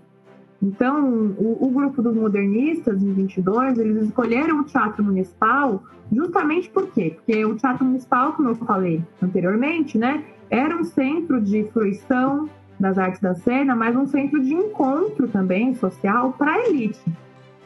Então, 0.61 1.07
o, 1.37 1.57
o, 1.67 1.69
grupo 1.69 2.01
dos 2.01 2.15
modernistas, 2.15 3.01
em 3.01 3.13
22, 3.13 3.77
eles 3.77 4.03
escolheram 4.03 4.61
o 4.61 4.63
Teatro 4.63 5.03
Municipal 5.03 5.83
justamente 6.11 6.69
por 6.69 6.87
quê? 6.87 7.15
Porque 7.15 7.45
o 7.45 7.55
Teatro 7.55 7.85
Municipal, 7.85 8.33
como 8.33 8.49
eu 8.49 8.55
falei 8.55 9.03
anteriormente, 9.21 9.97
né, 9.97 10.23
era 10.49 10.75
um 10.75 10.83
centro 10.83 11.39
de 11.39 11.63
fruição 11.65 12.49
das 12.79 12.97
artes 12.97 13.21
da 13.21 13.35
cena, 13.35 13.75
mas 13.75 13.95
um 13.95 14.07
centro 14.07 14.41
de 14.41 14.53
encontro 14.53 15.27
também 15.27 15.75
social 15.75 16.33
para 16.33 16.53
a 16.53 16.67
elite. 16.67 17.01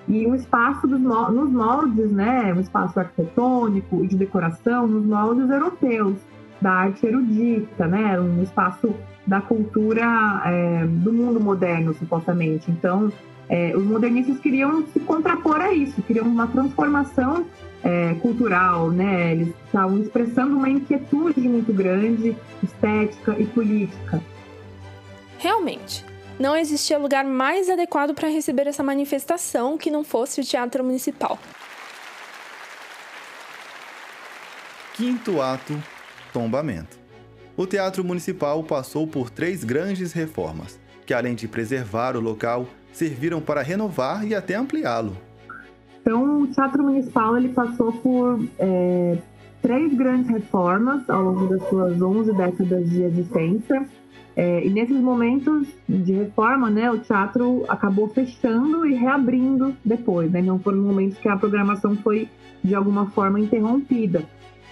E 0.08 0.26
um 0.26 0.36
espaço 0.36 0.88
dos, 0.88 1.00
nos 1.00 1.50
moldes, 1.50 2.12
né, 2.12 2.54
um 2.54 2.60
espaço 2.60 3.00
arquitetônico 3.00 4.04
e 4.04 4.08
de 4.08 4.18
decoração 4.18 4.88
nos 4.88 5.06
moldes 5.06 5.50
europeus, 5.50 6.18
da 6.62 6.72
arte 6.72 7.06
erudita, 7.06 7.88
né, 7.88 8.20
um 8.20 8.44
espaço 8.44 8.94
da 9.26 9.42
cultura 9.42 10.42
é, 10.46 10.86
do 10.86 11.12
mundo 11.12 11.40
moderno, 11.40 11.94
supostamente. 11.94 12.70
Então, 12.70 13.12
é, 13.50 13.76
os 13.76 13.84
modernistas 13.84 14.40
queriam 14.40 14.86
se 14.88 15.00
contrapor 15.00 15.60
a 15.60 15.74
isso, 15.74 16.02
queriam 16.04 16.26
uma 16.26 16.48
transformação 16.48 17.46
é, 17.84 18.14
cultural, 18.22 18.90
né? 18.92 19.34
Eles 19.34 19.54
estavam 19.66 20.00
expressando 20.00 20.56
uma 20.56 20.70
inquietude 20.70 21.42
muito 21.42 21.74
grande, 21.74 22.36
estética 22.64 23.36
e 23.38 23.46
política. 23.46 24.22
Realmente, 25.38 26.06
não 26.40 26.56
existia 26.56 26.98
lugar 26.98 27.26
mais 27.26 27.70
adequado 27.70 28.14
para 28.14 28.30
receber 28.30 28.68
essa 28.68 28.84
manifestação 28.84 29.78
que 29.78 29.92
não 29.92 30.04
fosse 30.04 30.40
o 30.40 30.44
Teatro 30.44 30.84
Municipal. 30.84 31.38
Quinto 34.94 35.42
ato: 35.42 35.82
tombamento 36.34 37.02
o 37.62 37.68
Teatro 37.68 38.04
Municipal 38.04 38.64
passou 38.64 39.06
por 39.06 39.30
três 39.30 39.64
grandes 39.64 40.14
reformas, 40.14 40.80
que 41.06 41.14
além 41.14 41.36
de 41.36 41.48
preservar 41.48 42.16
o 42.16 42.20
local, 42.20 42.66
serviram 42.92 43.42
para 43.42 43.62
renovar 43.62 44.26
e 44.26 44.34
até 44.34 44.56
ampliá-lo. 44.56 45.16
Então, 46.02 46.42
o 46.42 46.48
Teatro 46.48 46.82
Municipal 46.84 47.38
ele 47.38 47.50
passou 47.50 47.92
por 47.92 48.44
é, 48.58 49.18
três 49.62 49.94
grandes 49.94 50.30
reformas 50.30 51.08
ao 51.10 51.22
longo 51.22 51.48
das 51.48 51.70
suas 51.70 52.02
11 52.02 52.34
décadas 52.34 52.90
de 52.90 53.04
existência. 53.04 53.86
É, 54.36 54.66
e 54.66 54.70
nesses 54.70 55.00
momentos 55.00 55.68
de 55.88 56.14
reforma, 56.14 56.70
né, 56.70 56.90
o 56.90 56.98
teatro 57.00 57.66
acabou 57.68 58.08
fechando 58.08 58.88
e 58.88 58.96
reabrindo 58.96 59.76
depois. 59.84 60.32
Né? 60.32 60.42
Não 60.42 60.58
foram 60.58 60.80
momentos 60.80 61.18
que 61.20 61.28
a 61.28 61.38
programação 61.38 61.96
foi, 61.98 62.30
de 62.64 62.74
alguma 62.74 63.08
forma, 63.12 63.40
interrompida. 63.40 64.24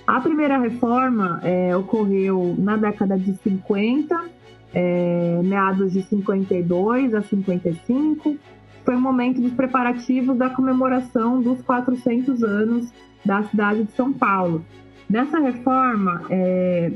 A 0.09 0.19
primeira 0.21 0.57
reforma 0.57 1.39
é, 1.43 1.77
ocorreu 1.77 2.55
na 2.57 2.75
década 2.75 3.15
de 3.15 3.31
50, 3.43 4.19
é, 4.73 5.39
meados 5.43 5.93
de 5.93 6.01
52 6.01 7.13
a 7.13 7.21
55. 7.21 8.35
Foi 8.83 8.95
o 8.95 8.99
momento 8.99 9.39
dos 9.39 9.53
preparativos 9.53 10.35
da 10.35 10.49
comemoração 10.49 11.39
dos 11.39 11.61
400 11.61 12.41
anos 12.41 12.91
da 13.23 13.43
cidade 13.43 13.83
de 13.83 13.91
São 13.91 14.11
Paulo. 14.11 14.65
Nessa 15.07 15.37
reforma, 15.37 16.23
é, 16.31 16.91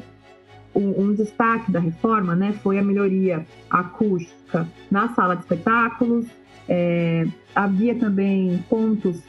um, 0.74 1.04
um, 1.04 1.14
destaque 1.14 1.72
da 1.72 1.80
reforma 1.80 2.36
né, 2.36 2.52
foi 2.64 2.80
a 2.80 2.84
melhoria 2.84 3.46
acústica 3.70 4.68
na 4.90 5.10
sala 5.10 5.36
de 5.36 5.44
espetáculos. 5.44 6.26
É, 6.68 7.28
havia 7.54 7.94
também 7.94 8.58
pontos 8.68 9.22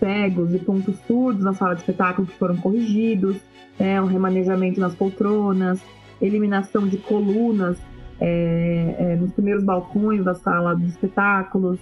cegos 0.00 0.52
e 0.52 0.58
pontos 0.58 0.98
surdos 1.06 1.44
na 1.44 1.52
sala 1.52 1.74
de 1.74 1.82
espetáculo 1.82 2.26
que 2.26 2.36
foram 2.36 2.56
corrigidos, 2.56 3.36
é, 3.78 4.00
um 4.00 4.06
remanejamento 4.06 4.80
nas 4.80 4.94
poltronas, 4.94 5.80
eliminação 6.20 6.88
de 6.88 6.96
colunas 6.96 7.78
é, 8.20 8.96
é, 8.98 9.16
nos 9.16 9.32
primeiros 9.32 9.62
balcões 9.62 10.24
da 10.24 10.34
sala 10.34 10.74
de 10.74 10.86
espetáculos, 10.86 11.78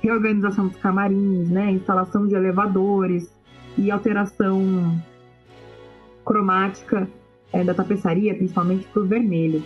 reorganização 0.00 0.68
dos 0.68 0.76
camarins, 0.76 1.50
né, 1.50 1.72
instalação 1.72 2.26
de 2.26 2.34
elevadores 2.34 3.32
e 3.76 3.90
alteração 3.90 5.00
cromática 6.24 7.08
é, 7.52 7.64
da 7.64 7.74
tapeçaria, 7.74 8.34
principalmente 8.34 8.86
para 8.86 9.02
o 9.02 9.06
vermelho. 9.06 9.62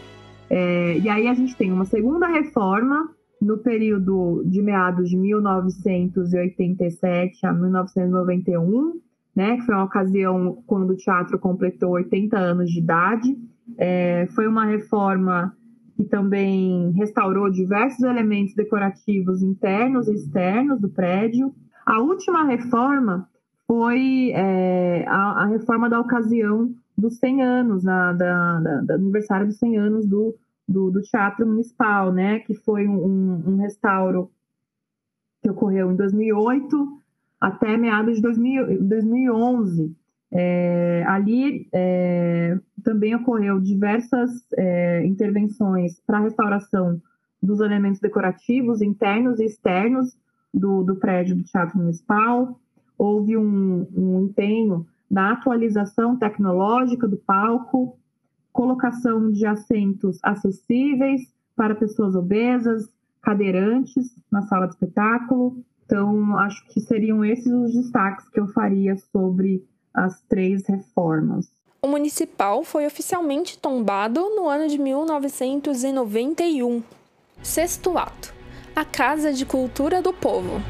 É, 0.48 0.98
e 0.98 1.08
aí 1.08 1.26
a 1.26 1.34
gente 1.34 1.56
tem 1.56 1.72
uma 1.72 1.84
segunda 1.84 2.26
reforma 2.26 3.10
no 3.40 3.58
período 3.58 4.42
de 4.46 4.60
meados 4.62 5.10
de 5.10 5.16
1987 5.16 7.46
a 7.46 7.52
1991, 7.52 9.00
né, 9.34 9.56
que 9.56 9.66
foi 9.66 9.74
uma 9.74 9.84
ocasião 9.84 10.62
quando 10.66 10.90
o 10.90 10.96
teatro 10.96 11.36
completou 11.38 11.90
80 11.90 12.38
anos 12.38 12.70
de 12.70 12.78
idade. 12.78 13.36
É, 13.76 14.26
foi 14.34 14.46
uma 14.46 14.64
reforma 14.64 15.54
que 15.96 16.04
também 16.04 16.92
restaurou 16.92 17.50
diversos 17.50 18.02
elementos 18.02 18.54
decorativos 18.54 19.42
internos 19.42 20.08
e 20.08 20.14
externos 20.14 20.80
do 20.80 20.88
prédio. 20.88 21.54
A 21.84 22.00
última 22.00 22.44
reforma 22.44 23.28
foi 23.66 24.30
é, 24.34 25.04
a, 25.08 25.42
a, 25.42 25.46
reforma 25.46 25.90
da 25.90 26.00
ocasião 26.00 26.72
dos 26.96 27.18
100 27.18 27.42
anos, 27.42 27.82
na, 27.82 28.12
da, 28.12 28.60
da, 28.60 28.80
do 28.82 28.92
aniversário 28.92 29.46
dos 29.46 29.58
100 29.58 29.78
anos 29.78 30.06
do, 30.06 30.34
do, 30.68 30.90
do 30.90 31.00
Teatro 31.02 31.46
Municipal, 31.46 32.12
né, 32.12 32.40
que 32.40 32.54
foi 32.54 32.88
um, 32.88 33.42
um, 33.46 33.56
restauro 33.56 34.30
que 35.42 35.50
ocorreu 35.50 35.92
em 35.92 35.96
2008 35.96 37.02
até 37.40 37.76
meados 37.76 38.16
de 38.16 38.22
2000, 38.22 38.82
2011. 38.82 39.94
É, 40.32 41.04
ali 41.06 41.68
é, 41.72 42.58
também 42.82 43.14
ocorreu 43.14 43.60
diversas 43.60 44.30
é, 44.56 45.06
intervenções 45.06 46.00
para 46.00 46.18
a 46.18 46.22
restauração 46.22 47.00
dos 47.40 47.60
elementos 47.60 48.00
decorativos 48.00 48.82
internos 48.82 49.38
e 49.38 49.44
externos 49.44 50.16
do, 50.52 50.82
do 50.82 50.96
prédio 50.96 51.36
do 51.36 51.44
Teatro 51.44 51.78
Municipal. 51.78 52.58
Houve 52.98 53.36
um, 53.36 53.86
um 53.94 54.24
empenho 54.24 54.86
na 55.08 55.32
atualização 55.32 56.16
tecnológica 56.16 57.06
do 57.06 57.16
palco, 57.16 57.96
colocação 58.56 59.30
de 59.30 59.46
assentos 59.46 60.18
acessíveis 60.22 61.30
para 61.54 61.74
pessoas 61.74 62.14
obesas, 62.14 62.88
cadeirantes 63.22 64.16
na 64.32 64.40
sala 64.42 64.66
de 64.66 64.72
espetáculo. 64.72 65.62
Então, 65.84 66.38
acho 66.38 66.66
que 66.68 66.80
seriam 66.80 67.22
esses 67.22 67.52
os 67.52 67.74
destaques 67.74 68.26
que 68.30 68.40
eu 68.40 68.48
faria 68.48 68.96
sobre 68.96 69.62
as 69.92 70.22
três 70.22 70.66
reformas. 70.66 71.50
O 71.82 71.88
municipal 71.88 72.64
foi 72.64 72.86
oficialmente 72.86 73.58
tombado 73.58 74.20
no 74.34 74.48
ano 74.48 74.68
de 74.68 74.78
1991. 74.78 76.82
Sexto 77.42 77.98
ato: 77.98 78.34
A 78.74 78.84
Casa 78.84 79.32
de 79.32 79.44
Cultura 79.44 80.00
do 80.00 80.12
Povo. 80.12 80.60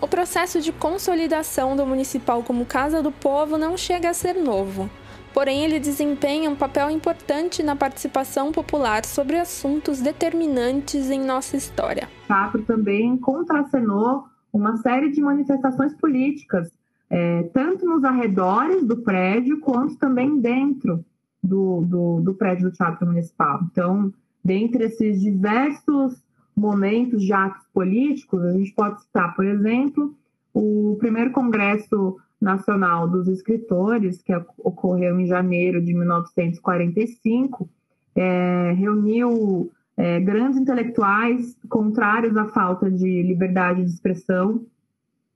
O 0.00 0.06
processo 0.06 0.60
de 0.60 0.70
consolidação 0.70 1.74
do 1.74 1.84
municipal 1.84 2.44
como 2.44 2.64
Casa 2.64 3.02
do 3.02 3.10
Povo 3.10 3.58
não 3.58 3.76
chega 3.76 4.08
a 4.08 4.14
ser 4.14 4.34
novo, 4.34 4.88
porém 5.34 5.64
ele 5.64 5.80
desempenha 5.80 6.48
um 6.48 6.54
papel 6.54 6.88
importante 6.88 7.64
na 7.64 7.74
participação 7.74 8.52
popular 8.52 9.04
sobre 9.04 9.36
assuntos 9.36 10.00
determinantes 10.00 11.10
em 11.10 11.18
nossa 11.20 11.56
história. 11.56 12.08
O 12.24 12.26
teatro 12.28 12.62
também 12.62 13.16
contracenou 13.16 14.26
uma 14.52 14.76
série 14.76 15.10
de 15.10 15.20
manifestações 15.20 15.92
políticas, 15.94 16.70
é, 17.10 17.42
tanto 17.52 17.84
nos 17.84 18.04
arredores 18.04 18.86
do 18.86 18.98
prédio, 18.98 19.58
quanto 19.58 19.96
também 19.96 20.38
dentro 20.38 21.04
do, 21.42 21.80
do, 21.80 22.20
do 22.20 22.34
prédio 22.34 22.70
do 22.70 22.76
Teatro 22.76 23.04
Municipal. 23.04 23.60
Então, 23.72 24.12
dentre 24.44 24.84
esses 24.84 25.20
diversos 25.20 26.22
momentos 26.58 27.22
de 27.22 27.32
atos 27.32 27.66
políticos, 27.72 28.44
a 28.44 28.52
gente 28.52 28.72
pode 28.72 29.00
citar, 29.02 29.34
por 29.34 29.44
exemplo, 29.44 30.14
o 30.52 30.96
primeiro 30.98 31.30
Congresso 31.30 32.16
Nacional 32.40 33.08
dos 33.08 33.28
Escritores, 33.28 34.22
que 34.22 34.32
ocorreu 34.58 35.18
em 35.18 35.26
janeiro 35.26 35.82
de 35.82 35.94
1945, 35.94 37.68
é, 38.14 38.72
reuniu 38.72 39.70
é, 39.96 40.20
grandes 40.20 40.58
intelectuais 40.58 41.56
contrários 41.68 42.36
à 42.36 42.46
falta 42.46 42.90
de 42.90 43.22
liberdade 43.22 43.84
de 43.84 43.90
expressão 43.90 44.64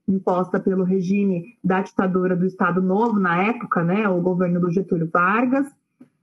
imposta 0.07 0.59
pelo 0.59 0.83
regime 0.83 1.57
da 1.63 1.81
ditadura 1.81 2.35
do 2.35 2.45
Estado 2.45 2.81
Novo 2.81 3.19
na 3.19 3.41
época, 3.43 3.83
né, 3.83 4.07
o 4.07 4.21
governo 4.21 4.59
do 4.59 4.71
Getúlio 4.71 5.09
Vargas, 5.11 5.67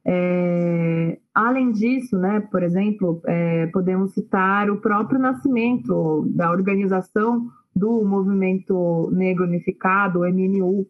é, 0.04 1.18
além 1.34 1.72
disso, 1.72 2.18
né, 2.18 2.40
por 2.50 2.62
exemplo, 2.62 3.20
é, 3.26 3.66
podemos 3.66 4.14
citar 4.14 4.70
o 4.70 4.80
próprio 4.80 5.18
nascimento 5.18 6.24
da 6.34 6.50
organização 6.50 7.48
do 7.74 8.02
Movimento 8.04 9.10
Negro 9.12 9.44
Unificado, 9.44 10.20
o 10.20 10.24
MNU, 10.24 10.86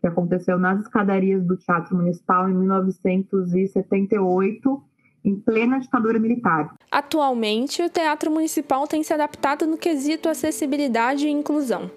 que 0.00 0.06
aconteceu 0.06 0.58
nas 0.58 0.80
escadarias 0.80 1.44
do 1.44 1.56
Teatro 1.56 1.96
Municipal 1.96 2.48
em 2.48 2.54
1978, 2.54 4.82
em 5.22 5.36
plena 5.36 5.78
ditadura 5.78 6.18
militar. 6.18 6.74
Atualmente, 6.90 7.82
o 7.82 7.90
Teatro 7.90 8.30
Municipal 8.30 8.86
tem 8.86 9.02
se 9.02 9.12
adaptado 9.12 9.66
no 9.66 9.76
quesito 9.76 10.30
acessibilidade 10.30 11.26
e 11.26 11.30
inclusão, 11.30 11.90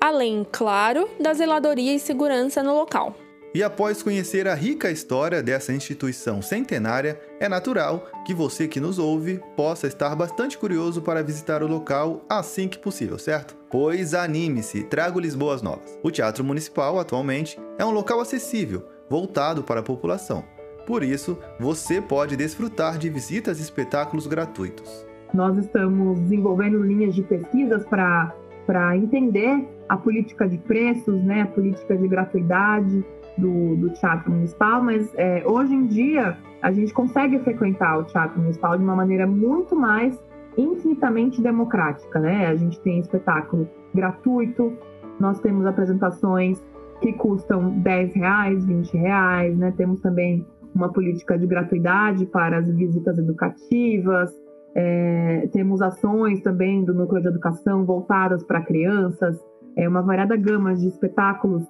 além, 0.00 0.46
claro, 0.50 1.06
da 1.20 1.34
zeladoria 1.34 1.94
e 1.94 1.98
segurança 1.98 2.62
no 2.62 2.74
local. 2.74 3.14
E 3.52 3.64
após 3.64 4.00
conhecer 4.00 4.46
a 4.46 4.54
rica 4.54 4.92
história 4.92 5.42
dessa 5.42 5.72
instituição 5.72 6.40
centenária, 6.40 7.20
é 7.40 7.48
natural 7.48 8.06
que 8.24 8.32
você 8.32 8.68
que 8.68 8.78
nos 8.78 8.96
ouve 8.96 9.40
possa 9.56 9.88
estar 9.88 10.14
bastante 10.14 10.56
curioso 10.56 11.02
para 11.02 11.20
visitar 11.20 11.60
o 11.60 11.66
local 11.66 12.24
assim 12.28 12.68
que 12.68 12.78
possível, 12.78 13.18
certo? 13.18 13.56
Pois 13.68 14.14
anime-se, 14.14 14.84
trago-lhes 14.84 15.34
boas 15.34 15.62
novas. 15.62 15.98
O 16.00 16.12
Teatro 16.12 16.44
Municipal, 16.44 17.00
atualmente, 17.00 17.58
é 17.76 17.84
um 17.84 17.90
local 17.90 18.20
acessível, 18.20 18.86
voltado 19.08 19.64
para 19.64 19.80
a 19.80 19.84
população. 19.84 20.44
Por 20.86 21.02
isso, 21.02 21.36
você 21.58 22.00
pode 22.00 22.36
desfrutar 22.36 22.98
de 22.98 23.10
visitas 23.10 23.58
e 23.58 23.62
espetáculos 23.62 24.28
gratuitos. 24.28 25.04
Nós 25.34 25.56
estamos 25.58 26.20
desenvolvendo 26.20 26.80
linhas 26.84 27.16
de 27.16 27.22
pesquisas 27.22 27.84
para 27.84 28.96
entender 28.96 29.68
a 29.88 29.96
política 29.96 30.48
de 30.48 30.56
preços, 30.58 31.20
né, 31.24 31.42
a 31.42 31.46
política 31.46 31.96
de 31.96 32.06
gratuidade, 32.06 33.04
do, 33.40 33.76
do 33.76 33.90
Teatro 33.94 34.30
Municipal, 34.30 34.82
mas 34.82 35.12
é, 35.16 35.42
hoje 35.46 35.74
em 35.74 35.86
dia 35.86 36.36
a 36.62 36.70
gente 36.70 36.92
consegue 36.92 37.38
frequentar 37.40 37.98
o 37.98 38.04
Teatro 38.04 38.40
Municipal 38.40 38.76
de 38.76 38.84
uma 38.84 38.94
maneira 38.94 39.26
muito 39.26 39.74
mais 39.74 40.22
infinitamente 40.56 41.40
democrática, 41.40 42.18
né? 42.18 42.46
A 42.46 42.54
gente 42.54 42.78
tem 42.80 42.98
espetáculo 42.98 43.68
gratuito, 43.94 44.72
nós 45.18 45.40
temos 45.40 45.66
apresentações 45.66 46.62
que 47.00 47.12
custam 47.14 47.70
10 47.78 48.14
reais, 48.14 48.64
20 48.64 48.96
reais, 48.96 49.56
né? 49.56 49.72
Temos 49.76 50.00
também 50.00 50.46
uma 50.74 50.92
política 50.92 51.38
de 51.38 51.46
gratuidade 51.46 52.26
para 52.26 52.58
as 52.58 52.68
visitas 52.68 53.18
educativas, 53.18 54.30
é, 54.74 55.48
temos 55.52 55.82
ações 55.82 56.40
também 56.42 56.84
do 56.84 56.94
núcleo 56.94 57.22
de 57.22 57.28
educação 57.28 57.84
voltadas 57.84 58.44
para 58.44 58.60
crianças, 58.60 59.40
é 59.76 59.88
uma 59.88 60.02
variada 60.02 60.36
gama 60.36 60.74
de 60.74 60.86
espetáculos 60.86 61.64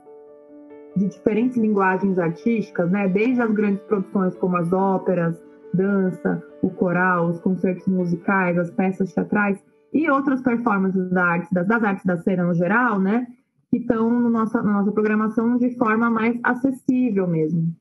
de 0.96 1.06
diferentes 1.06 1.56
linguagens 1.56 2.18
artísticas, 2.18 2.90
né? 2.90 3.08
Desde 3.08 3.40
as 3.40 3.50
grandes 3.52 3.82
produções 3.84 4.36
como 4.36 4.56
as 4.56 4.72
óperas, 4.72 5.40
dança, 5.72 6.42
o 6.62 6.70
coral, 6.70 7.28
os 7.28 7.40
concertos 7.40 7.86
musicais, 7.86 8.58
as 8.58 8.70
peças 8.70 9.12
teatrais 9.12 9.58
e 9.92 10.08
outras 10.10 10.40
performances 10.42 11.10
da 11.10 11.24
arte, 11.24 11.52
das, 11.52 11.66
das 11.66 11.82
artes 11.82 12.04
da 12.04 12.16
cena 12.18 12.44
no 12.44 12.54
geral, 12.54 12.98
né? 12.98 13.26
Que 13.70 13.78
estão 13.78 14.10
no 14.10 14.28
nossa, 14.28 14.62
na 14.62 14.72
nossa 14.72 14.92
programação 14.92 15.56
de 15.56 15.76
forma 15.76 16.10
mais 16.10 16.38
acessível 16.42 17.26
mesmo. 17.26 17.74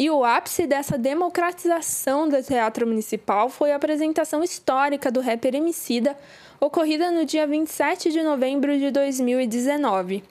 E 0.00 0.08
o 0.08 0.24
ápice 0.24 0.66
dessa 0.66 0.96
democratização 0.96 2.26
do 2.26 2.42
teatro 2.42 2.86
municipal 2.86 3.50
foi 3.50 3.70
a 3.70 3.76
apresentação 3.76 4.42
histórica 4.42 5.10
do 5.10 5.20
rapper 5.20 5.54
Emicida, 5.54 6.16
ocorrida 6.58 7.10
no 7.10 7.26
dia 7.26 7.46
27 7.46 8.10
de 8.10 8.22
novembro 8.22 8.78
de 8.78 8.90
2019. 8.90 10.24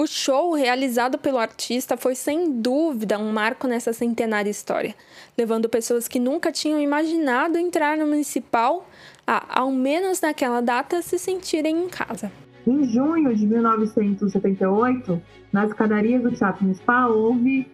O 0.00 0.06
show 0.06 0.52
realizado 0.54 1.18
pelo 1.18 1.38
artista 1.38 1.96
foi 1.96 2.14
sem 2.14 2.60
dúvida 2.62 3.18
um 3.18 3.32
marco 3.32 3.66
nessa 3.66 3.92
centenária 3.92 4.48
história, 4.48 4.94
levando 5.36 5.68
pessoas 5.68 6.06
que 6.06 6.20
nunca 6.20 6.52
tinham 6.52 6.78
imaginado 6.78 7.58
entrar 7.58 7.96
no 7.96 8.06
municipal 8.06 8.88
a, 9.26 9.60
ao 9.60 9.72
menos 9.72 10.20
naquela 10.20 10.60
data, 10.60 11.02
se 11.02 11.18
sentirem 11.18 11.86
em 11.86 11.88
casa. 11.88 12.30
Em 12.64 12.84
junho 12.84 13.34
de 13.34 13.44
1978, 13.44 15.20
nas 15.52 15.70
escadarias 15.70 16.22
do 16.22 16.30
Teatro 16.30 16.62
Municipal, 16.62 17.10
houve 17.10 17.66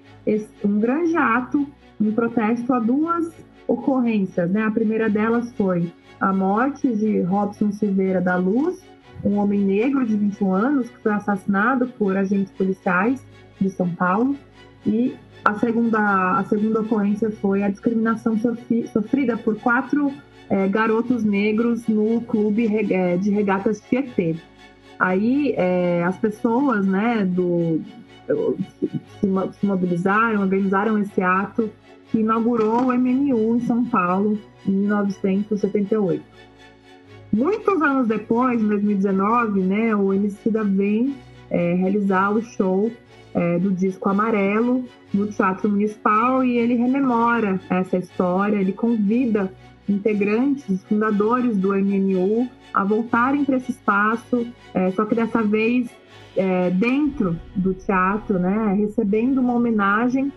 um 0.64 0.80
grande 0.80 1.14
ato 1.18 1.66
em 2.00 2.10
protesto 2.10 2.72
a 2.72 2.78
duas 2.78 3.34
ocorrências. 3.68 4.50
Né? 4.50 4.62
A 4.62 4.70
primeira 4.70 5.10
delas 5.10 5.52
foi 5.58 5.92
a 6.18 6.32
morte 6.32 6.88
de 6.90 7.20
Robson 7.20 7.70
Silveira 7.70 8.22
da 8.22 8.37
Luz, 8.37 8.82
um 9.24 9.38
homem 9.38 9.60
negro 9.60 10.06
de 10.06 10.16
21 10.16 10.52
anos 10.52 10.90
que 10.90 10.98
foi 10.98 11.12
assassinado 11.12 11.87
por 11.98 12.16
agentes 12.16 12.52
policiais 12.52 13.24
de 13.60 13.70
São 13.70 13.88
Paulo. 13.94 14.37
E 14.87 15.16
a 15.44 15.54
segunda, 15.54 16.38
a 16.38 16.44
segunda 16.44 16.80
ocorrência 16.80 17.30
foi 17.30 17.62
a 17.62 17.68
discriminação 17.68 18.38
sofrida 18.92 19.37
por 19.37 19.56
quatro 19.60 20.12
é, 20.48 20.68
garotos 20.68 21.24
negros 21.24 21.87
no 21.87 22.20
clube 22.22 22.66
é, 22.92 23.16
de 23.16 23.30
regatas 23.30 23.80
Tietê. 23.80 24.37
Aí 24.98 25.54
é, 25.56 26.04
as 26.04 26.16
pessoas 26.18 26.87
né, 26.87 27.24
do, 27.24 27.80
se, 28.80 29.28
se 29.58 29.66
mobilizaram, 29.66 30.42
organizaram 30.42 30.98
esse 30.98 31.20
ato 31.20 31.70
que 32.10 32.20
inaugurou 32.20 32.87
o 32.87 32.92
MMU 32.96 33.56
em 33.56 33.60
São 33.60 33.84
Paulo 33.84 34.38
em 34.66 34.70
1978. 34.70 36.22
Muitos 37.35 37.83
anos 37.83 38.07
depois, 38.07 38.62
em 38.62 38.68
2019, 38.68 39.61
né, 39.61 39.97
o 39.97 40.14
Emicida 40.14 40.62
vem 40.62 41.16
é, 41.51 41.75
realizar 41.75 42.31
o 42.31 42.40
show 42.40 42.92
é, 43.35 43.59
do 43.59 43.73
disco 43.73 44.09
Amarelo 44.09 44.85
no 45.12 45.27
Teatro 45.27 45.68
Municipal 45.68 46.44
e 46.44 46.57
ele 46.57 46.77
rememora 46.77 47.61
essa 47.68 47.97
história, 47.97 48.57
ele 48.57 48.73
convida 48.73 49.53
integrantes, 49.88 50.85
fundadores 50.85 51.57
do 51.57 51.75
MMU 51.75 52.49
a 52.73 52.85
voltarem 52.85 53.44
para 53.44 53.57
esse 53.57 53.73
espaço, 53.73 54.47
é, 54.73 54.92
só 54.92 55.05
que 55.05 55.16
dessa 55.16 55.42
vez 55.42 55.90
é, 56.37 56.70
dentro 56.70 57.37
do 57.57 57.75
teatro, 57.75 58.38
né, 58.38 58.75
recebendo 58.75 59.40
uma 59.40 59.55
homenagem 59.55 60.33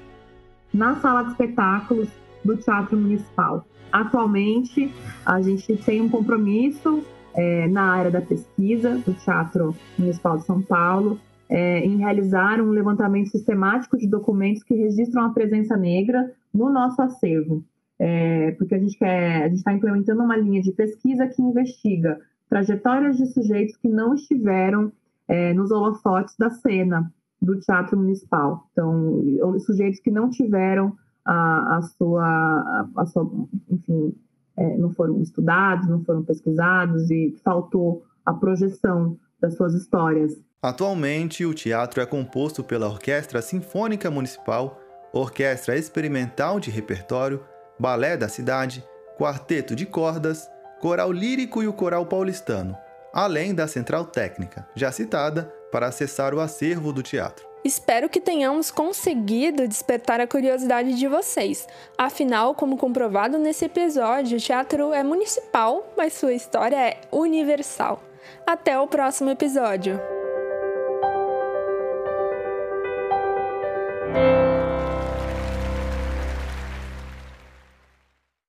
na 0.73 0.95
sala 0.95 1.25
de 1.25 1.31
espetáculos 1.33 2.09
do 2.43 2.57
Teatro 2.57 2.97
Municipal. 2.97 3.67
Atualmente, 3.91 4.91
a 5.25 5.41
gente 5.41 5.75
tem 5.77 6.01
um 6.01 6.09
compromisso 6.09 7.03
é, 7.33 7.67
na 7.67 7.83
área 7.83 8.11
da 8.11 8.21
pesquisa 8.21 8.97
do 8.97 9.13
Teatro 9.13 9.75
Municipal 9.97 10.37
de 10.37 10.45
São 10.45 10.61
Paulo 10.61 11.19
é, 11.49 11.79
em 11.79 11.97
realizar 11.97 12.61
um 12.61 12.69
levantamento 12.69 13.29
sistemático 13.29 13.97
de 13.97 14.07
documentos 14.07 14.63
que 14.63 14.73
registram 14.73 15.25
a 15.25 15.29
presença 15.29 15.77
negra 15.77 16.31
no 16.53 16.69
nosso 16.69 17.01
acervo. 17.01 17.63
É, 17.99 18.51
porque 18.51 18.75
a 18.75 18.79
gente 18.79 18.97
quer, 18.97 19.51
está 19.53 19.73
implementando 19.73 20.21
uma 20.21 20.37
linha 20.37 20.61
de 20.61 20.71
pesquisa 20.71 21.27
que 21.27 21.41
investiga 21.41 22.19
trajetórias 22.49 23.17
de 23.17 23.25
sujeitos 23.27 23.75
que 23.77 23.87
não 23.87 24.13
estiveram 24.13 24.91
é, 25.27 25.53
nos 25.53 25.71
holofotes 25.71 26.35
da 26.37 26.49
cena 26.49 27.11
do 27.41 27.59
Teatro 27.59 27.97
Municipal. 27.97 28.67
Então, 28.71 29.59
sujeitos 29.59 29.99
que 29.99 30.11
não 30.11 30.29
tiveram 30.29 30.95
a, 31.27 31.77
a, 31.77 31.81
sua, 31.81 32.89
a, 32.95 33.05
sua, 33.05 33.29
enfim, 33.69 34.15
é, 34.55 34.77
não 34.77 34.91
foram 34.91 35.21
estudados, 35.21 35.87
não 35.87 36.03
foram 36.03 36.23
pesquisados 36.23 37.11
e 37.11 37.37
faltou 37.43 38.03
a 38.25 38.33
projeção 38.33 39.17
das 39.39 39.55
suas 39.55 39.73
histórias. 39.73 40.33
Atualmente, 40.61 41.45
o 41.45 41.53
teatro 41.53 42.01
é 42.01 42.05
composto 42.05 42.63
pela 42.63 42.87
Orquestra 42.87 43.41
Sinfônica 43.41 44.09
Municipal, 44.09 44.79
Orquestra 45.13 45.77
Experimental 45.77 46.59
de 46.59 46.71
Repertório, 46.71 47.43
Balé 47.79 48.17
da 48.17 48.27
Cidade, 48.27 48.83
Quarteto 49.17 49.75
de 49.75 49.85
Cordas, 49.85 50.49
Coral 50.79 51.11
Lírico 51.11 51.61
e 51.61 51.67
o 51.67 51.73
Coral 51.73 52.05
Paulistano, 52.05 52.75
além 53.13 53.53
da 53.53 53.67
Central 53.67 54.05
Técnica, 54.05 54.67
já 54.75 54.91
citada, 54.91 55.51
para 55.71 55.87
acessar 55.87 56.33
o 56.33 56.39
acervo 56.39 56.93
do 56.93 57.03
teatro. 57.03 57.46
Espero 57.67 58.07
que 58.07 58.21
tenhamos 58.21 58.71
conseguido 58.71 59.67
despertar 59.67 60.21
a 60.21 60.25
curiosidade 60.25 60.93
de 60.93 61.05
vocês. 61.05 61.67
Afinal, 61.97 62.55
como 62.55 62.77
comprovado 62.77 63.37
nesse 63.37 63.65
episódio, 63.65 64.37
o 64.37 64.41
teatro 64.41 64.93
é 64.93 65.03
municipal, 65.03 65.85
mas 65.97 66.13
sua 66.13 66.31
história 66.31 66.77
é 66.77 67.01
universal. 67.11 68.01
Até 68.45 68.79
o 68.79 68.87
próximo 68.87 69.29
episódio! 69.31 69.99